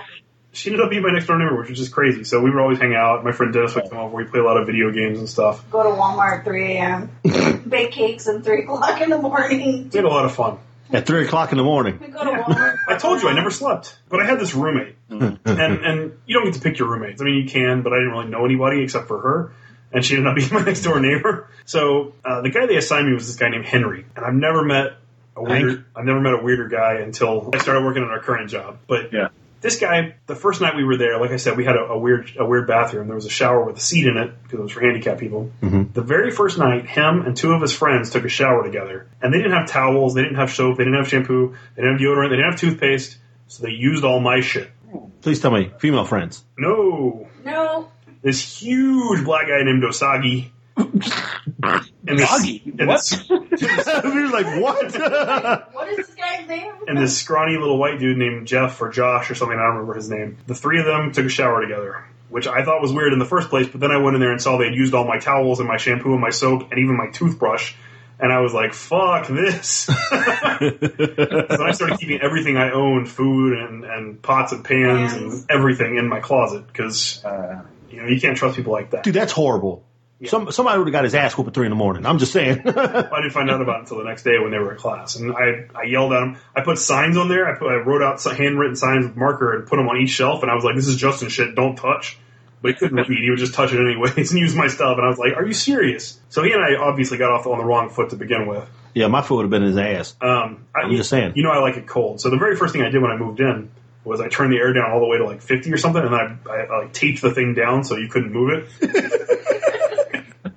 [0.52, 2.24] she ended up being my next door neighbor, which was just crazy.
[2.24, 3.24] So we would always hang out.
[3.26, 4.16] My friend Dennis would come over.
[4.16, 5.70] We play a lot of video games and stuff.
[5.72, 7.10] Go to Walmart at 3 a.m.
[7.68, 9.90] Bake cakes at 3 o'clock in the morning.
[9.92, 10.60] We had a lot of fun.
[10.94, 11.98] At 3 o'clock in the morning.
[12.00, 12.76] We go to Walmart.
[12.96, 16.46] I told you I never slept, but I had this roommate, and and you don't
[16.46, 17.22] get to pick your roommates.
[17.22, 19.54] I mean, you can, but I didn't really know anybody except for her,
[19.92, 21.50] and she ended up being my next door neighbor.
[21.66, 24.64] So uh, the guy they assigned me was this guy named Henry, and I've never
[24.64, 24.98] met
[25.36, 28.50] a weirder, I've never met a weirder guy until I started working on our current
[28.50, 28.80] job.
[28.88, 29.30] But Yeah.
[29.66, 31.98] This guy, the first night we were there, like I said, we had a, a
[31.98, 33.08] weird a weird bathroom.
[33.08, 35.52] There was a shower with a seat in it because it was for handicapped people.
[35.64, 35.92] Mhm.
[35.92, 39.34] The very first night, him and two of his friends took a shower together, and
[39.34, 42.02] they didn't have towels, they didn't have soap, they didn't have shampoo, they didn't have
[42.08, 44.70] deodorant, they didn't have toothpaste, so they used all my shit.
[45.22, 46.44] Please tell me, female friends.
[46.60, 47.90] No, No.
[48.22, 50.52] this huge black guy named Osagi.
[52.08, 52.62] And this, Doggy?
[52.78, 53.00] and What?
[53.50, 55.74] this, Peter's like, what?
[55.74, 56.72] What is this guy's name?
[56.88, 59.58] and this scrawny little white dude named Jeff or Josh or something.
[59.58, 60.38] I don't remember his name.
[60.46, 63.26] The three of them took a shower together, which I thought was weird in the
[63.26, 63.68] first place.
[63.68, 65.68] But then I went in there and saw they had used all my towels and
[65.68, 67.74] my shampoo and my soap and even my toothbrush.
[68.18, 73.84] And I was like, "Fuck this!" so I started keeping everything I owned, food and,
[73.84, 75.34] and pots and pans Pans.
[75.42, 79.04] and everything in my closet because Uh, you know you can't trust people like that.
[79.04, 79.84] Dude, that's horrible.
[80.26, 82.06] Some somebody would have got his ass whooped at three in the morning.
[82.06, 82.62] I'm just saying.
[82.66, 82.72] I
[83.22, 85.34] didn't find out about it until the next day when they were in class, and
[85.36, 86.38] I, I yelled at them.
[86.56, 87.48] I put signs on there.
[87.54, 90.12] I, put, I wrote out some handwritten signs with marker and put them on each
[90.12, 91.54] shelf, and I was like, "This is Justin shit.
[91.54, 92.18] Don't touch."
[92.62, 93.20] But he couldn't read.
[93.22, 94.98] He would just touch it anyways and use my stuff.
[94.98, 97.58] And I was like, "Are you serious?" So he and I obviously got off on
[97.58, 98.66] the wrong foot to begin with.
[98.94, 100.16] yeah, my foot would have been in his ass.
[100.22, 101.34] Um, I, I'm just saying.
[101.36, 102.22] You know, I like it cold.
[102.22, 103.70] So the very first thing I did when I moved in
[104.06, 106.14] was I turned the air down all the way to like 50 or something, and
[106.14, 109.75] then I, I, I like taped the thing down so you couldn't move it.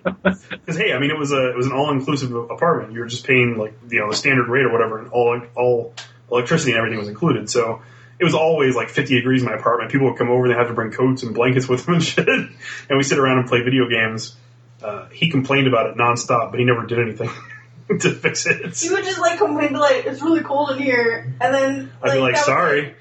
[0.04, 2.92] Because hey, I mean, it was a it was an all inclusive apartment.
[2.92, 5.94] You were just paying like you know the standard rate or whatever, and all all
[6.30, 7.50] electricity and everything was included.
[7.50, 7.82] So
[8.18, 9.92] it was always like 50 degrees in my apartment.
[9.92, 12.04] People would come over, and they have to bring coats and blankets with them and
[12.04, 14.36] shit, and we sit around and play video games.
[14.82, 17.30] Uh, he complained about it nonstop, but he never did anything
[18.00, 18.76] to fix it.
[18.76, 21.34] He would just like complain, be like, it's really cold in here.
[21.40, 21.92] And then.
[22.02, 22.94] I'd be like, sorry.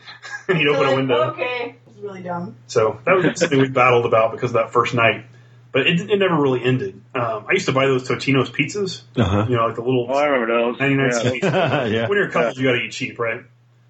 [0.47, 1.23] and he'd open a like, window.
[1.31, 1.75] Okay.
[1.87, 2.55] It's really dumb.
[2.67, 5.25] So that was something we battled about because of that first night.
[5.71, 7.01] But it, it never really ended.
[7.13, 9.45] Um, I used to buy those Totino's pizzas, Uh-huh.
[9.49, 10.79] you know, like the little oh, I remember those.
[10.79, 11.85] 99 yeah.
[11.85, 12.07] yeah.
[12.07, 13.41] When you're a couple, you got to eat cheap, right?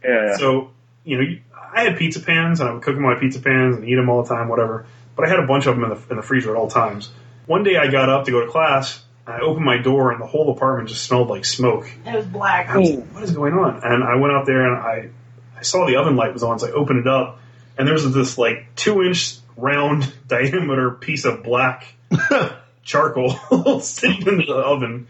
[0.04, 0.38] yeah, yeah.
[0.38, 0.72] So,
[1.06, 1.42] you know, you,
[1.74, 4.10] I had pizza pans and I would cook in my pizza pans and eat them
[4.10, 4.86] all the time, whatever.
[5.16, 7.12] But I had a bunch of them in the, in the freezer at all times.
[7.46, 9.04] One day I got up to go to class.
[9.26, 11.90] I opened my door and the whole apartment just smelled like smoke.
[12.06, 12.70] It was black.
[12.70, 13.82] I was like, what is going on?
[13.84, 15.10] And I went out there and I,
[15.58, 17.40] I saw the oven light was on, so I opened it up,
[17.78, 21.94] and there was this like two inch round diameter piece of black
[22.84, 23.32] charcoal
[23.82, 25.08] sitting in the oven,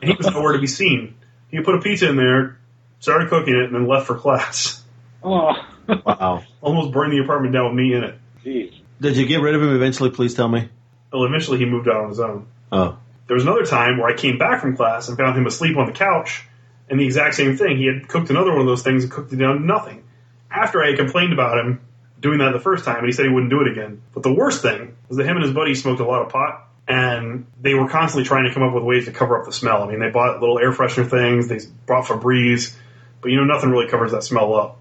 [0.00, 1.14] and he was nowhere to be seen.
[1.50, 2.58] He put a pizza in there,
[3.00, 4.84] started cooking it, and then left for class.
[5.22, 5.52] oh,
[5.88, 6.44] Wow.
[6.60, 8.18] Almost burned the apartment down with me in it.
[8.44, 8.74] jeez.
[9.00, 10.10] Did you get rid of him eventually?
[10.10, 10.68] Please tell me.
[11.12, 12.46] Well, eventually he moved out on his own.
[12.70, 12.98] Oh.
[13.26, 15.86] There was another time where I came back from class and found him asleep on
[15.86, 16.44] the couch,
[16.90, 17.78] and the exact same thing.
[17.78, 20.04] He had cooked another one of those things and cooked it down to nothing.
[20.50, 21.80] After I had complained about him
[22.20, 24.02] doing that the first time, and he said he wouldn't do it again.
[24.12, 26.68] But the worst thing was that him and his buddy smoked a lot of pot,
[26.86, 29.82] and they were constantly trying to come up with ways to cover up the smell.
[29.82, 32.74] I mean, they bought little air freshener things, they brought Febreze,
[33.20, 34.80] but you know, nothing really covers that smell up.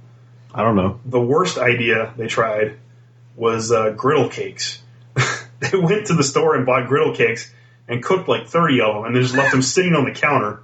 [0.53, 0.99] I don't know.
[1.05, 2.77] The worst idea they tried
[3.35, 4.81] was uh, griddle cakes.
[5.59, 7.53] they went to the store and bought griddle cakes
[7.87, 10.61] and cooked like 30 of them and they just left them sitting on the counter.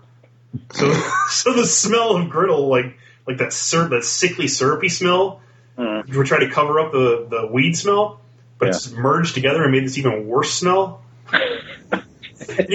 [0.72, 0.92] So,
[1.30, 2.98] so the smell of griddle, like
[3.28, 5.42] like that syrup, that sickly syrupy smell,
[5.78, 6.16] Mm.
[6.16, 8.22] we tried to cover up the, the weed smell,
[8.60, 8.70] but Yeah.
[8.72, 11.02] it's merged together and made this even worse smell.
[11.34, 11.38] you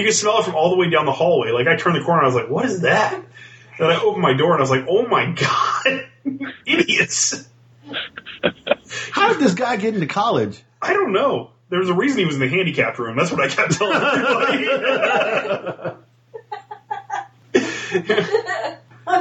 [0.03, 1.51] can smell it from all the way down the hallway.
[1.51, 3.13] Like I turned the corner, I was like, "What is that?"
[3.77, 6.07] And I opened my door and I was like, "Oh my god,
[6.65, 7.47] idiots!"
[9.11, 10.61] How did this guy get into college?
[10.81, 11.51] I don't know.
[11.69, 13.15] There was a reason he was in the handicapped room.
[13.15, 15.95] That's what I kept telling everybody.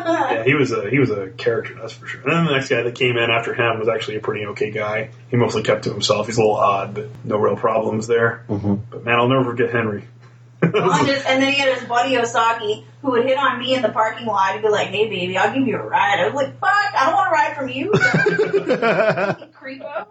[0.07, 2.20] yeah, he was a he was a character, that's for sure.
[2.22, 4.70] And then the next guy that came in after him was actually a pretty okay
[4.70, 5.11] guy.
[5.30, 6.26] He mostly kept to himself.
[6.26, 8.44] He's a little odd, but no real problems there.
[8.49, 8.74] Mm-hmm.
[8.90, 10.05] But man, I'll never forget Henry.
[10.62, 13.82] On his- and then he had his buddy Osaki who would hit on me in
[13.82, 16.34] the parking lot and be like, "Hey, baby, I'll give you a ride." I was
[16.34, 20.05] like, "Fuck, I don't want a ride from you, you creepo."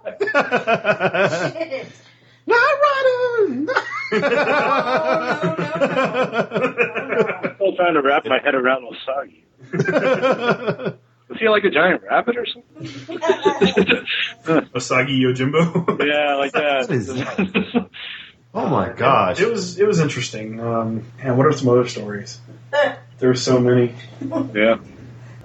[1.54, 1.88] Shit.
[2.46, 3.68] Not running.
[3.70, 3.84] Oh,
[4.14, 4.20] no,
[5.58, 7.28] no, no, no.
[7.44, 9.44] I'm still trying to wrap my head around Osagi.
[11.30, 12.88] Was he like a giant rabbit or something?
[14.74, 16.00] Osagi Yojimbo.
[16.08, 17.90] Yeah, like that.
[18.54, 19.40] Oh my gosh.
[19.42, 20.60] It was it was interesting.
[20.62, 22.40] Um, and what are some other stories?
[23.20, 23.94] There were so many.
[24.54, 24.78] yeah.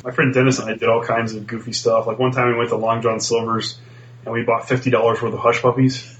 [0.04, 2.06] My friend Dennis and I did all kinds of goofy stuff.
[2.06, 3.78] Like one time we went to Long John Silver's
[4.24, 6.16] and we bought fifty dollars worth of hush puppies.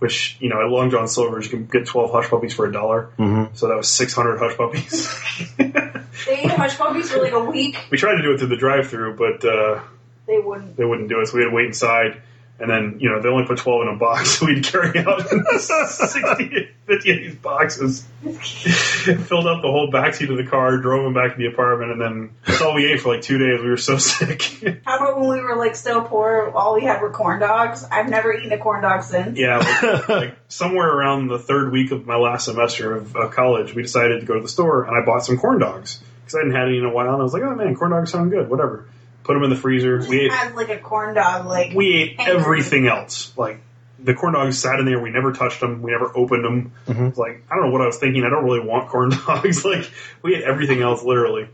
[0.00, 2.72] Which you know at Long John Silver's you can get twelve hush puppies for a
[2.72, 3.10] dollar.
[3.18, 3.56] Mhm.
[3.56, 5.08] So that was six hundred hush puppies.
[6.26, 7.76] They ate hush puppies for like a week.
[7.90, 9.80] we tried to do it through the drive-through, but uh,
[10.26, 10.76] They wouldn't.
[10.76, 11.26] they wouldn't do it.
[11.26, 12.22] So we had to wait inside.
[12.56, 15.28] And then, you know, they only put 12 in a box, so we'd carry out
[15.28, 18.06] 60, 50 of these boxes.
[18.22, 22.00] Filled up the whole backseat of the car, drove them back to the apartment, and
[22.00, 23.60] then that's all we ate for like two days.
[23.60, 24.42] We were so sick.
[24.84, 27.84] How about when we were like so poor, all we had were corn dogs?
[27.90, 29.36] I've never eaten a corn dog since.
[29.36, 33.74] yeah, like, like somewhere around the third week of my last semester of uh, college,
[33.74, 36.00] we decided to go to the store, and I bought some corn dogs.
[36.20, 37.90] Because I hadn't had any in a while, and I was like, oh man, corn
[37.90, 38.86] dogs sound good, whatever.
[39.24, 39.98] Put them in the freezer.
[39.98, 42.34] Just We ate, had like a corn dog, like we ate Angry.
[42.34, 43.32] everything else.
[43.36, 43.60] Like
[43.98, 45.00] the corn dogs sat in there.
[45.00, 45.82] We never touched them.
[45.82, 46.72] We never opened them.
[46.86, 47.18] It's mm-hmm.
[47.18, 48.22] Like I don't know what I was thinking.
[48.24, 49.64] I don't really want corn dogs.
[49.64, 49.90] like
[50.22, 51.48] we ate everything else literally.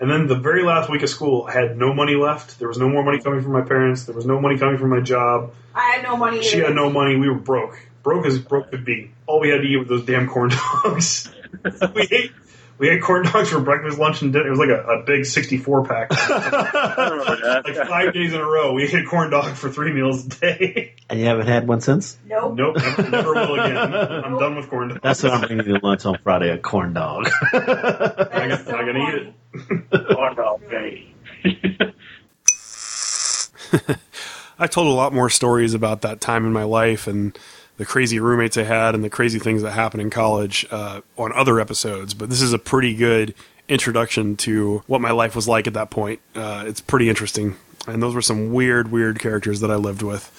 [0.00, 2.58] And then the very last week of school, I had no money left.
[2.58, 4.04] There was no more money coming from my parents.
[4.04, 5.54] There was no money coming from my job.
[5.74, 6.42] I had no money.
[6.42, 6.66] She either.
[6.66, 7.16] had no money.
[7.16, 7.78] We were broke.
[8.02, 9.12] Broke as broke could be.
[9.26, 10.50] All we had to eat was those damn corn
[10.84, 11.30] dogs.
[11.94, 12.32] we ate
[12.78, 14.46] we ate corn dogs for breakfast, lunch, and dinner.
[14.46, 16.08] It was like a, a big sixty-four pack.
[16.12, 17.62] I remember that.
[17.64, 20.28] like five days in a row, we ate a corn dog for three meals a
[20.30, 20.94] day.
[21.08, 22.16] And you haven't had one since?
[22.26, 22.54] Nope.
[22.56, 23.76] Nope, never, never will again.
[23.78, 25.00] I'm done with corn dogs.
[25.02, 27.28] That's what I'm bringing you to lunch on Friday, a corn dog.
[27.52, 27.62] I is
[28.62, 29.34] got- so I gotta eat
[29.90, 30.14] funny.
[30.14, 31.10] Corn dog day.
[34.58, 37.36] I told a lot more stories about that time in my life and
[37.76, 41.32] the crazy roommates I had and the crazy things that happened in college uh, on
[41.32, 42.14] other episodes.
[42.14, 43.34] But this is a pretty good
[43.68, 46.20] introduction to what my life was like at that point.
[46.34, 47.56] Uh, it's pretty interesting.
[47.86, 50.30] And those were some weird, weird characters that I lived with.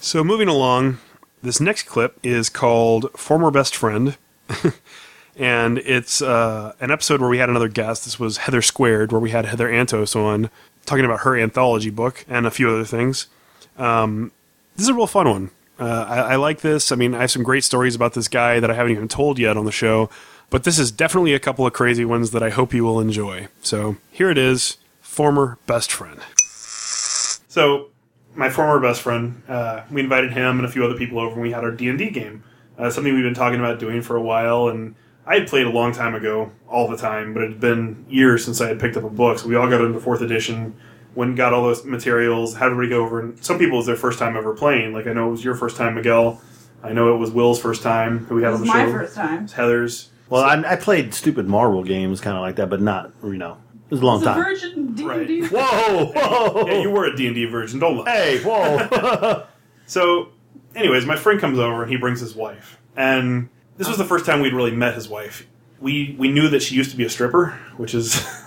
[0.00, 0.98] So moving along,
[1.42, 4.16] this next clip is called Former Best Friend.
[5.36, 8.04] and it's uh, an episode where we had another guest.
[8.04, 10.50] This was Heather Squared, where we had Heather Antos on
[10.86, 13.28] talking about her anthology book and a few other things.
[13.76, 14.32] Um,
[14.76, 15.50] this is a real fun one.
[15.82, 16.92] Uh, I, I like this.
[16.92, 19.36] I mean, I have some great stories about this guy that I haven't even told
[19.40, 20.10] yet on the show,
[20.48, 23.48] but this is definitely a couple of crazy ones that I hope you will enjoy.
[23.62, 26.20] So here it is former best friend.
[26.36, 27.88] So,
[28.36, 31.42] my former best friend, uh, we invited him and a few other people over, and
[31.42, 32.44] we had our D and D game.
[32.78, 34.94] Uh, something we've been talking about doing for a while, and
[35.26, 38.44] I had played a long time ago, all the time, but it had been years
[38.44, 39.40] since I had picked up a book.
[39.40, 40.74] So we all got into fourth edition,
[41.14, 43.86] went and got all those materials, had everybody go over, and some people it was
[43.86, 44.92] their first time ever playing.
[44.92, 46.40] Like I know it was your first time, Miguel.
[46.82, 48.92] I know it was Will's first time, who we had on was the my show.
[48.92, 49.44] first time.
[49.44, 50.10] It's Heather's.
[50.28, 53.58] well, I, I played stupid Marvel games, kind of like that, but not, you know,
[53.86, 54.42] it was a long It's a time.
[54.44, 55.06] virgin D&D.
[55.06, 55.50] Right.
[55.52, 56.66] Whoa, whoa.
[56.66, 58.10] Yeah, you were a D&D virgin, don't lie.
[58.10, 59.46] Hey, whoa.
[59.86, 60.28] So,
[60.74, 64.24] anyways, my friend comes over and he brings his wife, and this was the first
[64.24, 65.46] time we'd really met his wife.
[65.80, 68.14] We we knew that she used to be a stripper, which is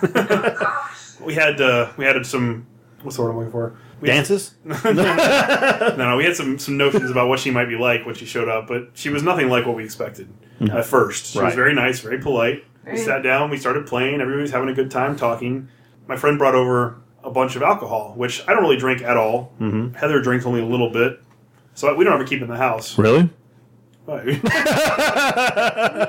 [1.26, 2.66] we had uh, we had some
[3.02, 4.54] what's the word I'm looking for we had- Dances?
[4.64, 8.24] no, no, we had some some notions about what she might be like when she
[8.26, 10.28] showed up, but she was nothing like what we expected
[10.60, 11.26] at first.
[11.26, 12.64] She was very nice, very polite.
[12.86, 15.68] We sat down, we started playing, everybody was having a good time talking.
[16.06, 19.52] My friend brought over a bunch of alcohol, which I don't really drink at all.
[19.60, 19.94] Mm-hmm.
[19.94, 21.20] Heather drinks only a little bit,
[21.74, 22.96] so we don't ever keep in the house.
[22.96, 23.28] Really?
[24.04, 24.38] What are you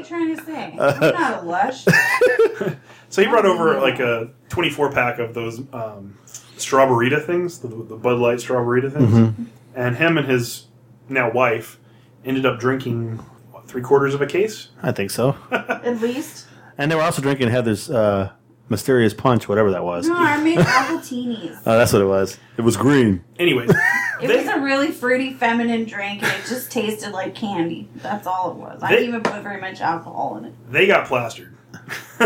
[0.06, 0.78] trying to say?
[0.80, 1.84] I'm not a lush.
[3.10, 6.18] so he brought over like a 24 pack of those um,
[6.58, 9.36] Straw-Ber-Rita things, the, the Bud Light Straw-Ber-Rita things,
[9.76, 10.66] and him and his
[11.10, 11.80] now wife,
[12.26, 13.18] ended up drinking
[13.52, 14.70] what, three quarters of a case.
[14.84, 15.36] I think so.
[15.52, 16.48] At least.
[16.78, 18.32] and they were also drinking Heather's uh,
[18.70, 20.08] mysterious punch, whatever that was.
[20.08, 21.58] No, I made appletini.
[21.66, 22.38] Oh, that's what it was.
[22.58, 23.24] It was green.
[23.40, 23.70] Anyways,
[24.20, 27.88] It They- was a really fruity, feminine drink, and it just tasted like candy.
[27.98, 28.82] That's all it was.
[28.82, 30.54] I didn't even put very much alcohol in it.
[30.72, 31.56] they got plastered.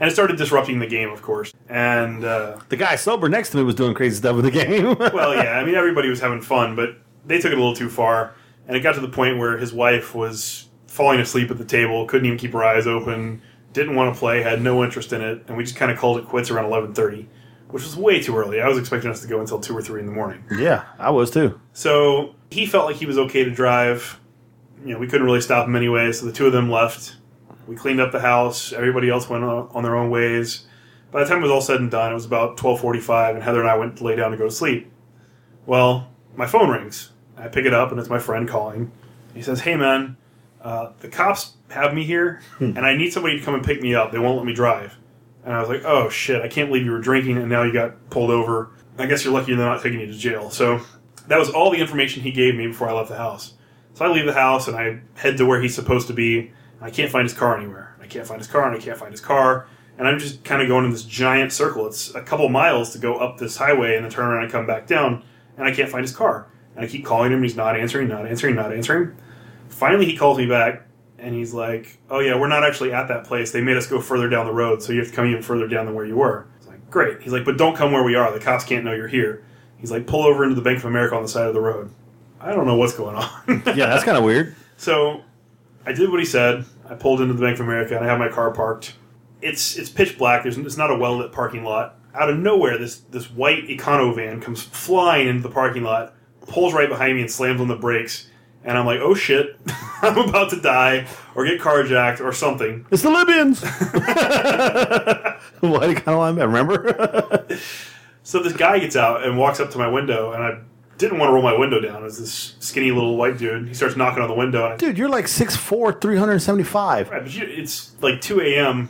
[0.00, 1.52] and it started disrupting the game, of course.
[1.68, 4.96] And, uh, The guy sober next to me was doing crazy stuff with the game.
[5.14, 7.88] well, yeah, I mean, everybody was having fun, but they took it a little too
[7.88, 8.34] far.
[8.68, 12.06] And it got to the point where his wife was falling asleep at the table,
[12.06, 15.42] couldn't even keep her eyes open, didn't want to play, had no interest in it,
[15.48, 17.26] and we just kind of called it quits around 11.30,
[17.70, 18.60] which was way too early.
[18.60, 20.44] I was expecting us to go until 2 or 3 in the morning.
[20.56, 21.58] yeah, I was too.
[21.72, 24.20] So he felt like he was okay to drive.
[24.84, 27.16] You know, we couldn't really stop him anyway, so the two of them left.
[27.72, 28.74] We cleaned up the house.
[28.74, 30.66] Everybody else went on on their own ways.
[31.10, 33.42] By the time it was all said and done, it was about twelve forty-five, and
[33.42, 34.92] Heather and I went to lay down to go to sleep.
[35.64, 37.12] Well, my phone rings.
[37.34, 38.92] I pick it up, and it's my friend calling.
[39.32, 40.18] He says, "Hey, man,
[40.60, 43.94] uh, the cops have me here, and I need somebody to come and pick me
[43.94, 44.12] up.
[44.12, 44.98] They won't let me drive."
[45.42, 46.42] And I was like, "Oh shit!
[46.42, 48.70] I can't believe you were drinking, and now you got pulled over.
[48.98, 50.82] I guess you're lucky they're not taking you to jail." So
[51.26, 53.54] that was all the information he gave me before I left the house.
[53.94, 56.52] So I leave the house and I head to where he's supposed to be.
[56.82, 57.96] I can't find his car anywhere.
[58.00, 59.66] I can't find his car and I can't find his car.
[59.98, 61.86] And I'm just kind of going in this giant circle.
[61.86, 64.66] It's a couple miles to go up this highway and then turn around and come
[64.66, 65.22] back down.
[65.56, 66.48] And I can't find his car.
[66.74, 69.14] And I keep calling him and he's not answering, not answering, not answering.
[69.68, 70.86] Finally, he calls me back
[71.18, 73.52] and he's like, Oh, yeah, we're not actually at that place.
[73.52, 75.68] They made us go further down the road, so you have to come even further
[75.68, 76.46] down than where you were.
[76.56, 77.22] It's like, Great.
[77.22, 78.32] He's like, But don't come where we are.
[78.32, 79.44] The cops can't know you're here.
[79.76, 81.90] He's like, Pull over into the Bank of America on the side of the road.
[82.40, 83.62] I don't know what's going on.
[83.66, 84.56] Yeah, that's kind of weird.
[84.78, 85.22] So
[85.84, 86.64] I did what he said.
[86.88, 88.94] I pulled into the Bank of America and I have my car parked.
[89.40, 90.42] It's it's pitch black.
[90.42, 91.98] There's it's not a well lit parking lot.
[92.14, 96.14] Out of nowhere, this this white econo van comes flying into the parking lot,
[96.46, 98.28] pulls right behind me and slams on the brakes.
[98.64, 99.58] And I'm like, oh shit,
[100.02, 102.86] I'm about to die or get carjacked or something.
[102.92, 103.60] It's the Libyans.
[105.96, 106.36] kind of line?
[106.36, 107.46] Remember?
[108.24, 110.58] So this guy gets out and walks up to my window, and I
[110.98, 111.96] didn't want to roll my window down.
[112.02, 113.68] It was this skinny little white dude.
[113.68, 117.10] He starts knocking on the window, and I Dude, you're like 6'4", 375.
[117.10, 118.88] Right, but you, it's like 2 a.m.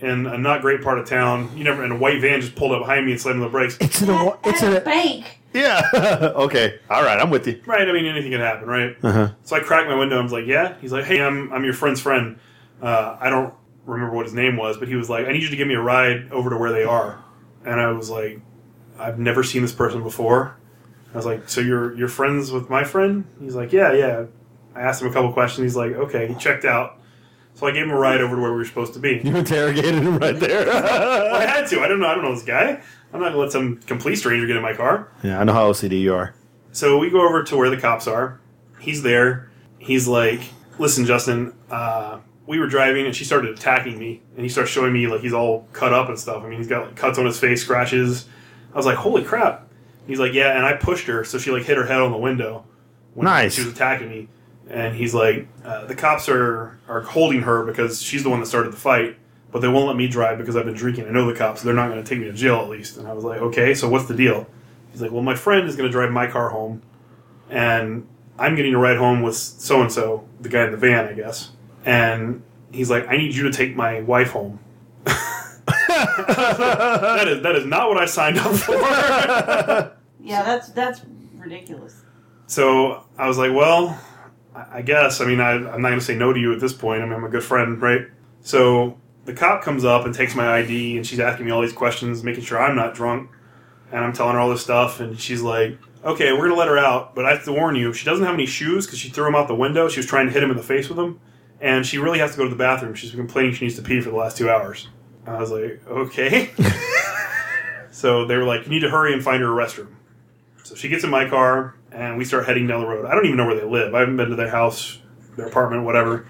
[0.00, 1.56] in a not great part of town.
[1.56, 3.50] You never, and a white van just pulled up behind me and slammed on the
[3.50, 3.76] brakes.
[3.80, 4.24] It's in a.
[4.24, 4.84] wa- It's in At a a.
[4.84, 5.38] bank.
[5.54, 5.82] Yeah.
[6.36, 6.78] okay.
[6.90, 7.18] All right.
[7.20, 7.60] I'm with you.
[7.66, 8.96] Right, I mean, anything can happen, right?
[9.02, 9.32] Uh-huh.
[9.44, 10.76] So I cracked my window and was like, yeah?
[10.80, 12.38] He's like, hey, I'm, I'm your friend's friend.
[12.80, 13.52] Uh, I don't
[13.84, 15.74] remember what his name was, but he was like, I need you to give me
[15.74, 17.22] a ride over to where they are.
[17.66, 18.40] And I was like,
[18.98, 20.56] I've never seen this person before.
[21.12, 23.24] I was like, so you're you're friends with my friend?
[23.40, 24.24] He's like, yeah, yeah.
[24.74, 25.62] I asked him a couple questions.
[25.64, 26.26] He's like, okay.
[26.26, 26.98] He checked out.
[27.54, 29.20] So I gave him a ride over to where we were supposed to be.
[29.22, 30.64] You interrogated him right there.
[30.72, 31.80] Well, I had to.
[31.80, 32.06] I don't know.
[32.06, 32.80] I don't know this guy.
[33.12, 35.08] I'm not gonna let some complete stranger get in my car.
[35.22, 36.34] yeah, I know how OCD you are.
[36.72, 38.40] So we go over to where the cops are.
[38.80, 39.50] He's there.
[39.78, 40.40] He's like,
[40.78, 44.92] "Listen, Justin, uh, we were driving, and she started attacking me, and he starts showing
[44.94, 46.42] me like he's all cut up and stuff.
[46.42, 48.26] I mean, he's got like, cuts on his face, scratches.
[48.72, 49.68] I was like, holy crap.
[50.06, 52.18] He's like, yeah, and I pushed her, so she like hit her head on the
[52.18, 52.64] window
[53.14, 53.54] when Nice.
[53.54, 54.28] she was attacking me.
[54.68, 58.46] And he's like, uh, the cops are are holding her because she's the one that
[58.46, 59.16] started the fight,
[59.50, 61.06] but they won't let me drive because I've been drinking.
[61.06, 62.96] I know the cops; they're not going to take me to jail at least.
[62.96, 64.46] And I was like, okay, so what's the deal?
[64.90, 66.82] He's like, well, my friend is going to drive my car home,
[67.50, 68.06] and
[68.38, 71.12] I'm getting a ride home with so and so, the guy in the van, I
[71.12, 71.50] guess.
[71.84, 74.58] And he's like, I need you to take my wife home.
[76.28, 79.96] that is that is not what I signed up for.
[80.24, 81.00] Yeah, that's that's
[81.34, 82.00] ridiculous.
[82.46, 83.98] So I was like, well,
[84.54, 85.20] I I guess.
[85.20, 87.02] I mean, I, I'm not going to say no to you at this point.
[87.02, 88.02] I mean, I'm a good friend, right?
[88.40, 91.72] So the cop comes up and takes my ID, and she's asking me all these
[91.72, 93.30] questions, making sure I'm not drunk.
[93.90, 96.68] And I'm telling her all this stuff, and she's like, okay, we're going to let
[96.68, 99.08] her out, but I have to warn you, she doesn't have any shoes because she
[99.10, 99.88] threw them out the window.
[99.88, 101.20] She was trying to hit him in the face with them,
[101.60, 102.94] and she really has to go to the bathroom.
[102.94, 104.88] She's been complaining she needs to pee for the last two hours.
[105.26, 106.50] I was like, okay.
[107.90, 109.94] so they were like, you need to hurry and find her a restroom.
[110.64, 113.06] So she gets in my car and we start heading down the road.
[113.06, 113.94] I don't even know where they live.
[113.94, 114.98] I haven't been to their house,
[115.36, 116.26] their apartment, whatever.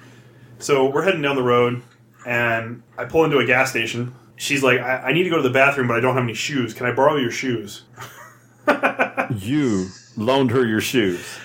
[0.59, 1.83] So we're heading down the road
[2.27, 4.15] and I pull into a gas station.
[4.37, 6.35] She's like, I, I need to go to the bathroom, but I don't have any
[6.35, 6.75] shoes.
[6.75, 7.85] Can I borrow your shoes?
[9.39, 11.39] You loaned her your shoes.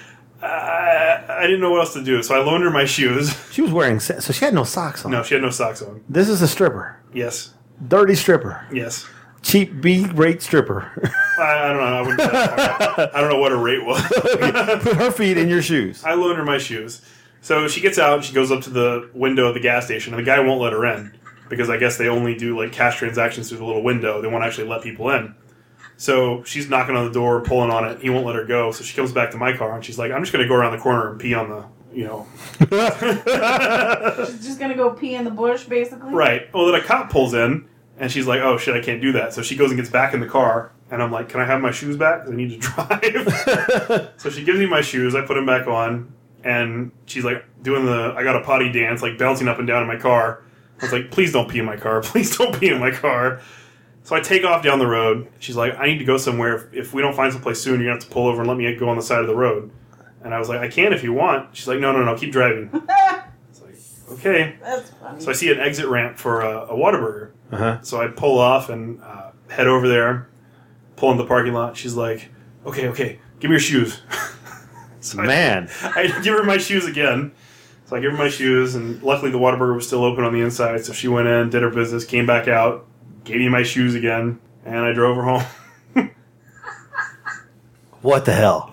[1.37, 3.33] I didn't know what else to do, so I loaned her my shoes.
[3.51, 5.11] She was wearing, sa- so she had no socks on.
[5.11, 6.01] No, she had no socks on.
[6.09, 6.97] This is a stripper.
[7.13, 7.53] Yes,
[7.87, 8.65] Dirty stripper.
[8.71, 9.05] yes.
[9.43, 10.91] Cheap B rate stripper.
[11.39, 11.83] I, I don't know.
[11.83, 13.09] I, wouldn't go that far.
[13.15, 14.01] I don't know what her rate was.
[14.81, 16.03] Put her feet in your shoes.
[16.03, 17.01] I loaned her my shoes.
[17.41, 20.13] So she gets out and she goes up to the window of the gas station,
[20.13, 21.15] and the guy won't let her in
[21.49, 24.21] because I guess they only do like cash transactions through the little window.
[24.21, 25.33] They won't actually let people in.
[25.97, 27.99] So she's knocking on the door, pulling on it.
[28.01, 28.71] He won't let her go.
[28.71, 30.55] So she comes back to my car and she's like, "I'm just going to go
[30.55, 32.27] around the corner and pee on the, you know,
[32.59, 36.13] She's just gonna go pee in the bush, basically.
[36.13, 37.67] right." Well, then a cop pulls in
[37.97, 40.13] and she's like, "Oh shit, I can't do that." So she goes and gets back
[40.13, 42.21] in the car, and I'm like, "Can I have my shoes back?
[42.23, 45.15] 'Cause I need to drive." so she gives me my shoes.
[45.15, 46.11] I put them back on,
[46.43, 49.81] and she's like doing the I got a potty dance, like bouncing up and down
[49.81, 50.43] in my car.
[50.79, 52.01] I was like, "Please don't pee in my car.
[52.03, 53.41] Please don't pee in my car."
[54.07, 55.27] So I take off down the road.
[55.39, 56.55] She's like, I need to go somewhere.
[56.55, 58.47] If, if we don't find someplace soon, you're going to have to pull over and
[58.47, 59.69] let me go on the side of the road.
[60.23, 61.53] And I was like, I can if you want.
[61.53, 62.69] She's like, no, no, no, keep driving.
[63.49, 64.55] It's like, okay.
[64.61, 65.19] That's funny.
[65.19, 67.31] So I see an exit ramp for a, a Whataburger.
[67.51, 67.81] Uh-huh.
[67.81, 70.29] So I pull off and uh, head over there,
[70.95, 71.75] pull in the parking lot.
[71.75, 72.29] She's like,
[72.65, 73.99] okay, okay, give me your shoes.
[75.01, 77.33] so I- Man, I give her my shoes again.
[77.87, 80.39] So I give her my shoes, and luckily the Whataburger was still open on the
[80.39, 80.85] inside.
[80.85, 82.86] So she went in, did her business, came back out,
[83.27, 85.43] gave me my shoes again, and I drove her home.
[88.01, 88.71] what the hell?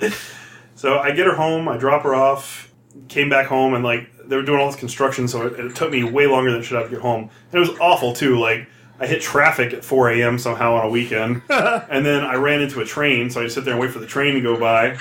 [0.76, 2.72] so I get her home, I drop her off,
[3.08, 5.90] came back home, and like they were doing all this construction, so it, it took
[5.90, 7.30] me way longer than it should have to get home.
[7.50, 8.38] And it was awful too.
[8.38, 8.68] Like
[9.00, 10.38] I hit traffic at 4 a.m.
[10.38, 13.64] somehow on a weekend, and then I ran into a train, so I just sit
[13.64, 14.98] there and wait for the train to go by.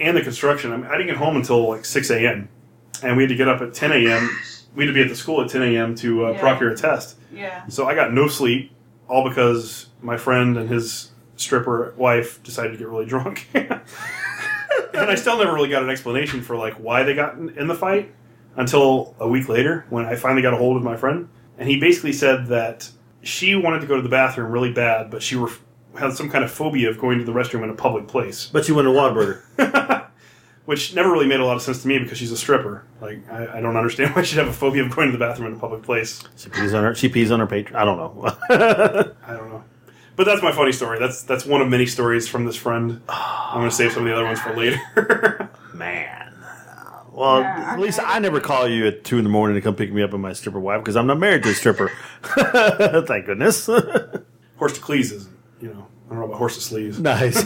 [0.00, 2.48] And the construction, I, mean, I didn't get home until like 6 a.m.
[3.02, 4.28] And we had to get up at 10 a.m.
[4.74, 5.94] We had to be at the school at 10 a.m.
[5.96, 6.40] to uh, Yeah.
[6.40, 7.16] procure a test.
[7.32, 7.66] yeah.
[7.68, 8.72] So I got no sleep,
[9.08, 13.48] all because my friend and his stripper wife decided to get really drunk.
[13.54, 13.80] and
[14.94, 17.74] I still never really got an explanation for like why they got in, in the
[17.74, 18.12] fight
[18.56, 21.78] until a week later when I finally got a hold of my friend, and he
[21.78, 22.88] basically said that
[23.22, 25.50] she wanted to go to the bathroom really bad, but she were,
[25.98, 28.64] had some kind of phobia of going to the restroom in a public place, But
[28.64, 29.40] she went to Whataburger.
[30.64, 32.84] which never really made a lot of sense to me because she's a stripper.
[33.00, 35.52] Like I, I don't understand why she'd have a phobia of going to the bathroom
[35.52, 36.22] in a public place.
[36.36, 36.94] She pees on her.
[36.94, 37.76] She pees on her patron.
[37.76, 38.24] I don't know.
[39.26, 39.64] I don't know.
[40.16, 40.98] But that's my funny story.
[41.00, 43.00] That's that's one of many stories from this friend.
[43.08, 45.50] I'm going to save some of the other ones for later.
[45.74, 46.20] Man.
[47.12, 49.60] Well, Yeah, at least I- I never call you at two in the morning to
[49.60, 51.90] come pick me up with my stripper wife because I'm not married to a stripper.
[52.22, 53.66] Thank goodness.
[53.66, 55.86] horse to cleese isn't, you know.
[56.06, 56.98] I don't know about horse to sleeves.
[57.00, 57.36] nice.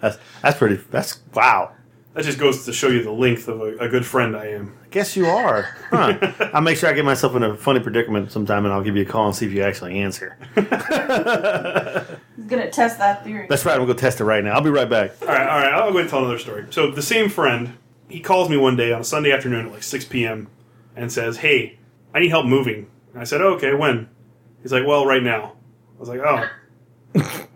[0.00, 0.76] That's that's pretty.
[0.90, 1.72] That's wow.
[2.14, 4.76] That just goes to show you the length of a, a good friend I am.
[4.84, 5.76] I guess you are.
[5.90, 6.18] Huh.
[6.52, 9.02] I'll make sure I get myself in a funny predicament sometime, and I'll give you
[9.02, 10.36] a call and see if you actually answer.
[10.54, 10.64] He's
[12.46, 13.46] gonna test that theory.
[13.48, 13.74] That's right.
[13.74, 14.52] I'm gonna go test it right now.
[14.54, 15.12] I'll be right back.
[15.22, 15.72] All right, all right.
[15.72, 16.66] I'll go ahead and tell another story.
[16.70, 17.76] So the same friend,
[18.08, 20.48] he calls me one day on a Sunday afternoon at like 6 p.m.
[20.96, 21.78] and says, "Hey,
[22.14, 24.08] I need help moving." And I said, oh, "Okay, when?"
[24.62, 25.52] He's like, "Well, right now."
[25.96, 26.48] I was like, "Oh,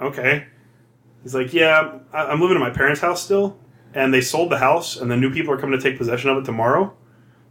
[0.07, 0.47] okay."
[1.23, 3.59] He's like, "Yeah, I- I'm living at my parents' house still,
[3.95, 6.39] and they sold the house, and the new people are coming to take possession of
[6.39, 6.95] it tomorrow.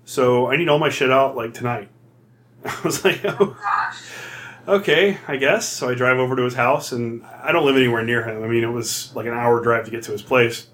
[0.03, 1.89] So I need all my shit out like tonight."
[2.65, 3.55] I was like, "Oh."
[4.67, 5.67] Okay, I guess.
[5.67, 8.43] So I drive over to his house, and I don't live anywhere near him.
[8.43, 10.67] I mean, it was like an hour drive to get to his place.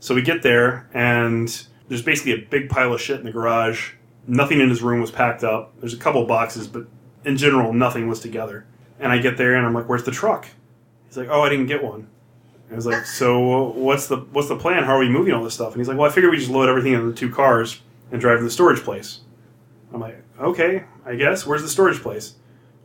[0.00, 1.48] So we get there, and
[1.88, 3.92] there's basically a big pile of shit in the garage.
[4.26, 5.72] Nothing in his room was packed up.
[5.78, 6.86] There's a couple boxes, but
[7.24, 8.64] in general, nothing was together.
[8.98, 10.46] And I get there, and I'm like, "Where's the truck?"
[11.06, 12.08] He's like, "Oh, I didn't get one."
[12.72, 14.84] I was like, "So what's the what's the plan?
[14.84, 16.50] How are we moving all this stuff?" And he's like, "Well, I figured we just
[16.50, 19.20] load everything into the two cars and drive to the storage place."
[19.92, 21.46] I'm like, "Okay, I guess.
[21.46, 22.34] Where's the storage place?"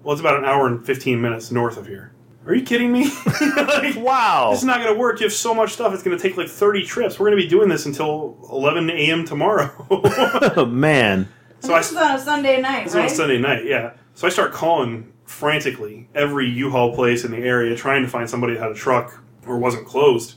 [0.03, 2.13] Well, it's about an hour and 15 minutes north of here.
[2.45, 3.11] Are you kidding me?
[3.57, 4.49] Like, Wow.
[4.51, 5.19] This is not going to work.
[5.19, 5.93] You have so much stuff.
[5.93, 7.19] It's going to take like 30 trips.
[7.19, 9.25] We're going to be doing this until 11 a.m.
[9.25, 9.69] tomorrow.
[9.91, 11.27] Oh, man.
[11.59, 13.93] so I, this is on a Sunday night, this is on a Sunday night, yeah.
[14.13, 18.53] So I start calling frantically every U-Haul place in the area, trying to find somebody
[18.53, 20.35] that had a truck or wasn't closed.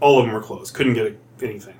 [0.00, 0.74] All of them were closed.
[0.74, 1.78] Couldn't get anything.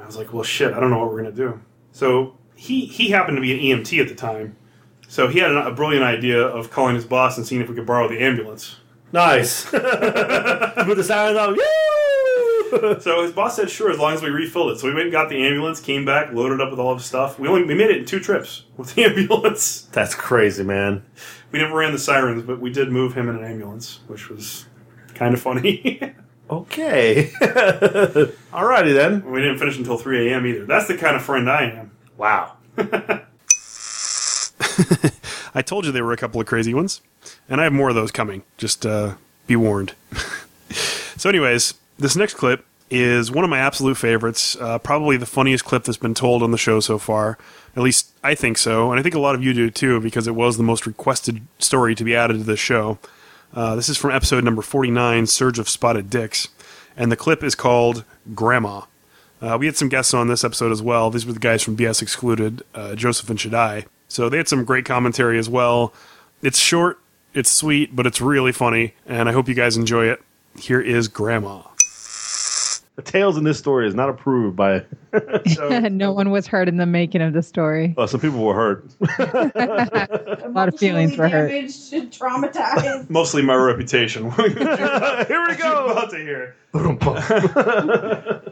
[0.00, 0.72] I was like, well, shit.
[0.72, 1.60] I don't know what we're going to do.
[1.92, 4.56] So he he happened to be an EMT at the time.
[5.08, 7.74] So he had a, a brilliant idea of calling his boss and seeing if we
[7.74, 8.76] could borrow the ambulance.
[9.12, 9.64] Nice.
[9.70, 11.58] Put the sirens on.
[13.02, 15.12] So his boss said, "Sure, as long as we refilled it." So we went and
[15.12, 17.38] got the ambulance, came back, loaded up with all of his stuff.
[17.38, 19.82] We only we made it in two trips with the ambulance.
[19.92, 21.04] That's crazy, man.
[21.50, 24.64] We never ran the sirens, but we did move him in an ambulance, which was
[25.14, 26.00] kind of funny.
[26.50, 27.30] Okay.
[28.52, 29.24] Alrighty then.
[29.30, 30.44] we didn't finish until three a.m.
[30.46, 30.66] either.
[30.66, 31.92] That's the kind of friend I am.
[32.18, 32.56] Wow.
[35.54, 37.00] I told you there were a couple of crazy ones,
[37.48, 38.42] and I have more of those coming.
[38.58, 39.14] Just uh,
[39.46, 39.94] be warned.
[41.16, 44.54] so, anyways, this next clip is one of my absolute favorites.
[44.60, 47.38] Uh, probably the funniest clip that's been told on the show so far.
[47.74, 50.26] At least I think so, and I think a lot of you do too, because
[50.26, 52.98] it was the most requested story to be added to this show.
[53.54, 56.48] Uh, this is from episode number 49, Surge of Spotted Dicks,
[56.96, 58.82] and the clip is called Grandma.
[59.40, 61.10] Uh, we had some guests on this episode as well.
[61.10, 63.86] These were the guys from BS Excluded, uh, Joseph and Shaddai.
[64.08, 65.92] So they had some great commentary as well.
[66.42, 66.98] It's short
[67.34, 70.22] It's sweet, but it's really funny, and I hope you guys enjoy it.
[70.58, 71.62] Here is Grandma.
[73.04, 74.84] The tales in this story is not approved by.
[75.90, 77.94] no one was hurt in the making of the story.
[77.96, 78.84] Oh, some people were hurt.
[79.18, 81.50] A lot of feelings were hurt.
[81.50, 83.10] traumatized.
[83.10, 84.30] Mostly my reputation.
[84.30, 84.54] Here we
[85.56, 85.86] go.
[85.86, 86.54] about to hear.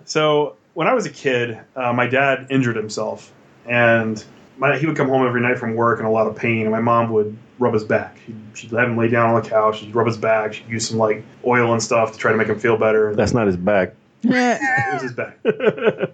[0.05, 3.33] so when I was a kid, uh, my dad injured himself,
[3.67, 4.23] and
[4.59, 6.71] my, he would come home every night from work in a lot of pain, and
[6.71, 8.19] my mom would rub his back.
[8.27, 9.79] She'd, she'd have him lay down on the couch.
[9.81, 10.55] She'd rub his back.
[10.55, 13.15] She'd use some like oil and stuff to try to make him feel better.
[13.15, 13.95] That's not his back.
[14.23, 15.39] It was his back.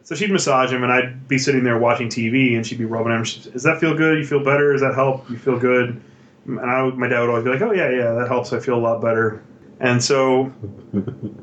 [0.03, 3.13] so she'd massage him, and I'd be sitting there watching TV, and she'd be rubbing
[3.13, 3.25] him.
[3.25, 4.19] She'd, Does that feel good?
[4.19, 4.73] You feel better?
[4.73, 5.29] Does that help?
[5.31, 6.01] You feel good?
[6.47, 8.53] And I, my dad would always be like, "Oh yeah, yeah, that helps.
[8.53, 9.43] I feel a lot better."
[9.81, 10.53] And so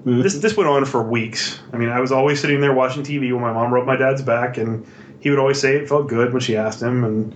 [0.05, 1.59] this this went on for weeks.
[1.71, 4.21] I mean, I was always sitting there watching TV when my mom rubbed my dad's
[4.21, 4.85] back, and
[5.19, 7.03] he would always say it felt good when she asked him.
[7.03, 7.35] And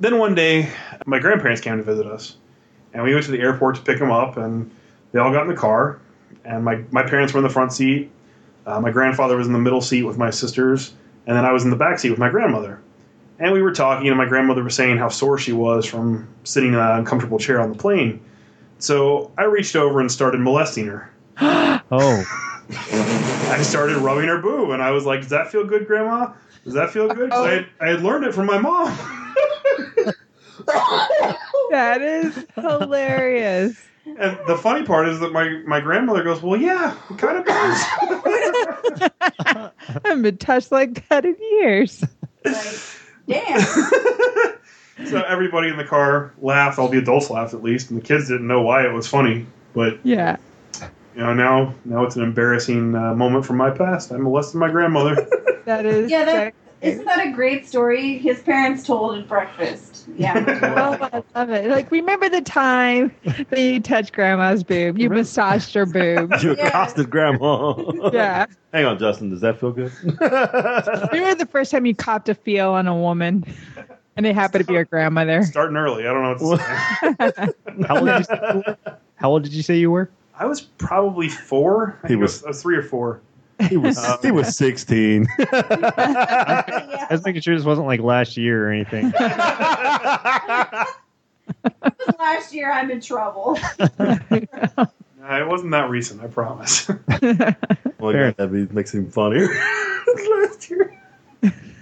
[0.00, 0.68] then one day,
[1.06, 2.36] my grandparents came to visit us,
[2.92, 4.70] and we went to the airport to pick him up, and
[5.12, 6.00] they all got in the car,
[6.44, 8.10] and my my parents were in the front seat.
[8.66, 10.94] Uh, my grandfather was in the middle seat with my sisters,
[11.26, 12.80] and then I was in the back seat with my grandmother.
[13.38, 16.70] And we were talking, and my grandmother was saying how sore she was from sitting
[16.74, 18.20] in an uncomfortable chair on the plane.
[18.78, 21.10] So I reached over and started molesting her.
[21.94, 22.24] Oh,
[23.50, 26.32] I started rubbing her boob, and I was like, "Does that feel good, Grandma?
[26.64, 28.88] Does that feel good?" 'Cause I, had, I had learned it from my mom.
[31.70, 33.76] That is hilarious.
[34.04, 37.44] And the funny part is that my, my grandmother goes, "Well, yeah, it kind of
[37.46, 39.70] does." I
[40.04, 42.04] haven't been touched like that in years.
[42.44, 42.80] Like,
[43.28, 43.60] damn.
[45.06, 46.78] so everybody in the car laughed.
[46.80, 49.46] All the adults laughed at least, and the kids didn't know why it was funny.
[49.72, 50.36] But Yeah.
[51.14, 54.10] you know, now now it's an embarrassing uh, moment from my past.
[54.12, 55.26] I molested my grandmother.
[55.64, 56.10] That is.
[56.10, 58.18] Yeah, that isn't that a great story?
[58.18, 59.91] His parents told at breakfast.
[60.16, 60.58] Yeah.
[60.82, 61.68] Oh, I love it.
[61.70, 64.98] Like, remember the time that you touched grandma's boob?
[64.98, 66.32] You massaged her boob.
[66.42, 66.68] You Yeah.
[66.68, 67.74] accosted grandma.
[68.12, 68.46] Yeah.
[68.72, 69.30] Hang on, Justin.
[69.30, 69.92] Does that feel good?
[70.04, 73.44] Remember the first time you copped a feel on a woman
[74.16, 75.42] and it happened to be your grandmother?
[75.44, 76.06] Starting early.
[76.06, 77.76] I don't know what to say.
[77.86, 78.78] how old did you say you were?
[79.14, 80.10] How old did you say you were?
[80.38, 81.98] I was probably four.
[82.02, 83.20] I He think I was- I was three or four.
[83.68, 85.26] He was he was sixteen.
[85.38, 89.12] I was making sure this wasn't like last year or anything.
[92.18, 93.58] Last year, I'm in trouble.
[95.24, 96.20] Uh, it wasn't that recent.
[96.20, 96.88] I promise.
[96.88, 97.54] well, Fair.
[98.00, 99.46] yeah, that be, makes him funnier.
[100.40, 101.00] Last year.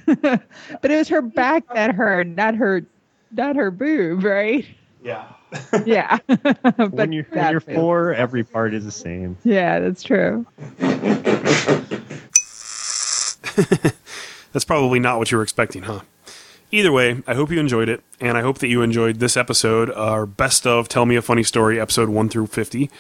[0.05, 2.85] But it was her back that hurt, not her,
[3.33, 4.66] not her boob, right?
[5.03, 5.24] yeah.
[5.85, 6.19] Yeah.
[6.27, 9.37] but when you're, when you're four, every part is the same.
[9.45, 10.47] Yeah, that's true.
[14.53, 16.01] That's probably not what you were expecting, huh?
[16.73, 19.91] Either way, I hope you enjoyed it, and I hope that you enjoyed this episode,
[19.91, 22.91] our best of Tell Me a Funny Story, episode 1 through 50.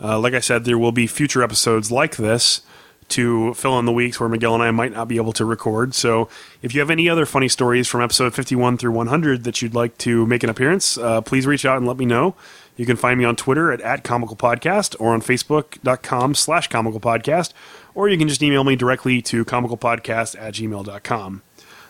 [0.00, 2.62] Uh, like I said, there will be future episodes like this
[3.10, 5.94] to fill in the weeks where Miguel and I might not be able to record.
[5.94, 6.28] So
[6.62, 9.98] if you have any other funny stories from episode 51 through 100 that you'd like
[9.98, 12.34] to make an appearance, uh, please reach out and let me know.
[12.76, 17.00] You can find me on Twitter at, at Comical Podcast or on Facebook.com slash Comical
[17.00, 17.52] Podcast,
[17.94, 21.42] or you can just email me directly to comicalpodcast at gmail.com.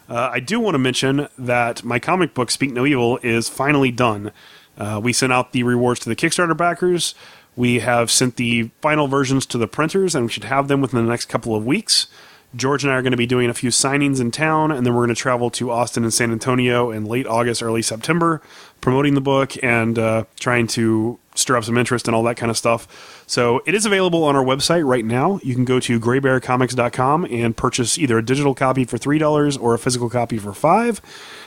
[0.09, 3.93] Uh, I do want to mention that my comic book, Speak No Evil, is finally
[3.93, 4.33] done.
[4.77, 7.15] Uh, we sent out the rewards to the Kickstarter backers.
[7.57, 11.05] We have sent the final versions to the printers, and we should have them within
[11.05, 12.07] the next couple of weeks.
[12.55, 14.95] George and I are going to be doing a few signings in town, and then
[14.95, 18.43] we're going to travel to Austin and San Antonio in late August, early September,
[18.81, 22.51] promoting the book and uh, trying to stir up some interest and all that kind
[22.51, 23.23] of stuff.
[23.29, 25.39] So it is available on our website right now.
[25.45, 29.79] You can go to graybearcomics.com and purchase either a digital copy for $3 or a
[29.79, 31.01] physical copy for 5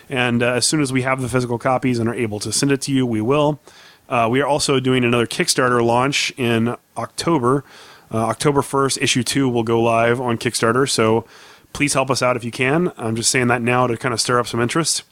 [0.10, 2.72] And uh, as soon as we have the physical copies and are able to send
[2.72, 3.60] it to you, we will.
[4.10, 7.64] Uh, we are also doing another Kickstarter launch in October.
[8.12, 11.26] Uh, October 1st, issue 2 will go live on Kickstarter, so
[11.72, 12.92] please help us out if you can.
[12.98, 15.04] I'm just saying that now to kind of stir up some interest.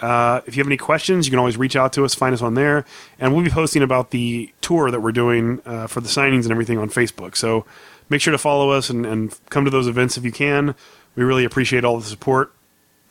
[0.00, 2.42] Uh, if you have any questions, you can always reach out to us, find us
[2.42, 2.84] on there,
[3.18, 6.50] and we'll be posting about the tour that we're doing uh, for the signings and
[6.50, 7.36] everything on Facebook.
[7.36, 7.64] So
[8.08, 10.74] make sure to follow us and, and come to those events if you can.
[11.14, 12.53] We really appreciate all the support.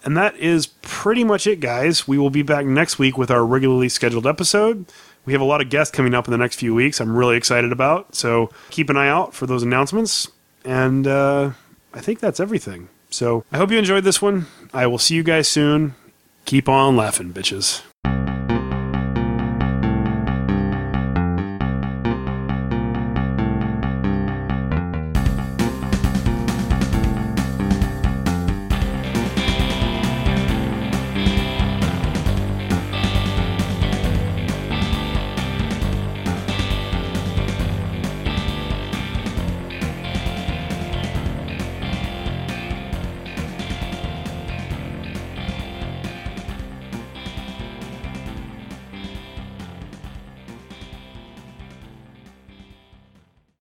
[0.04, 2.08] And that is pretty much it, guys.
[2.08, 4.86] We will be back next week with our regularly scheduled episode.
[5.26, 7.00] We have a lot of guests coming up in the next few weeks.
[7.00, 8.14] I'm really excited about.
[8.14, 10.30] So keep an eye out for those announcements.
[10.66, 11.52] And uh,
[11.94, 12.90] I think that's everything.
[13.10, 14.48] So I hope you enjoyed this one.
[14.74, 15.96] I will see you guys soon.
[16.46, 17.84] Keep on laughing, bitches.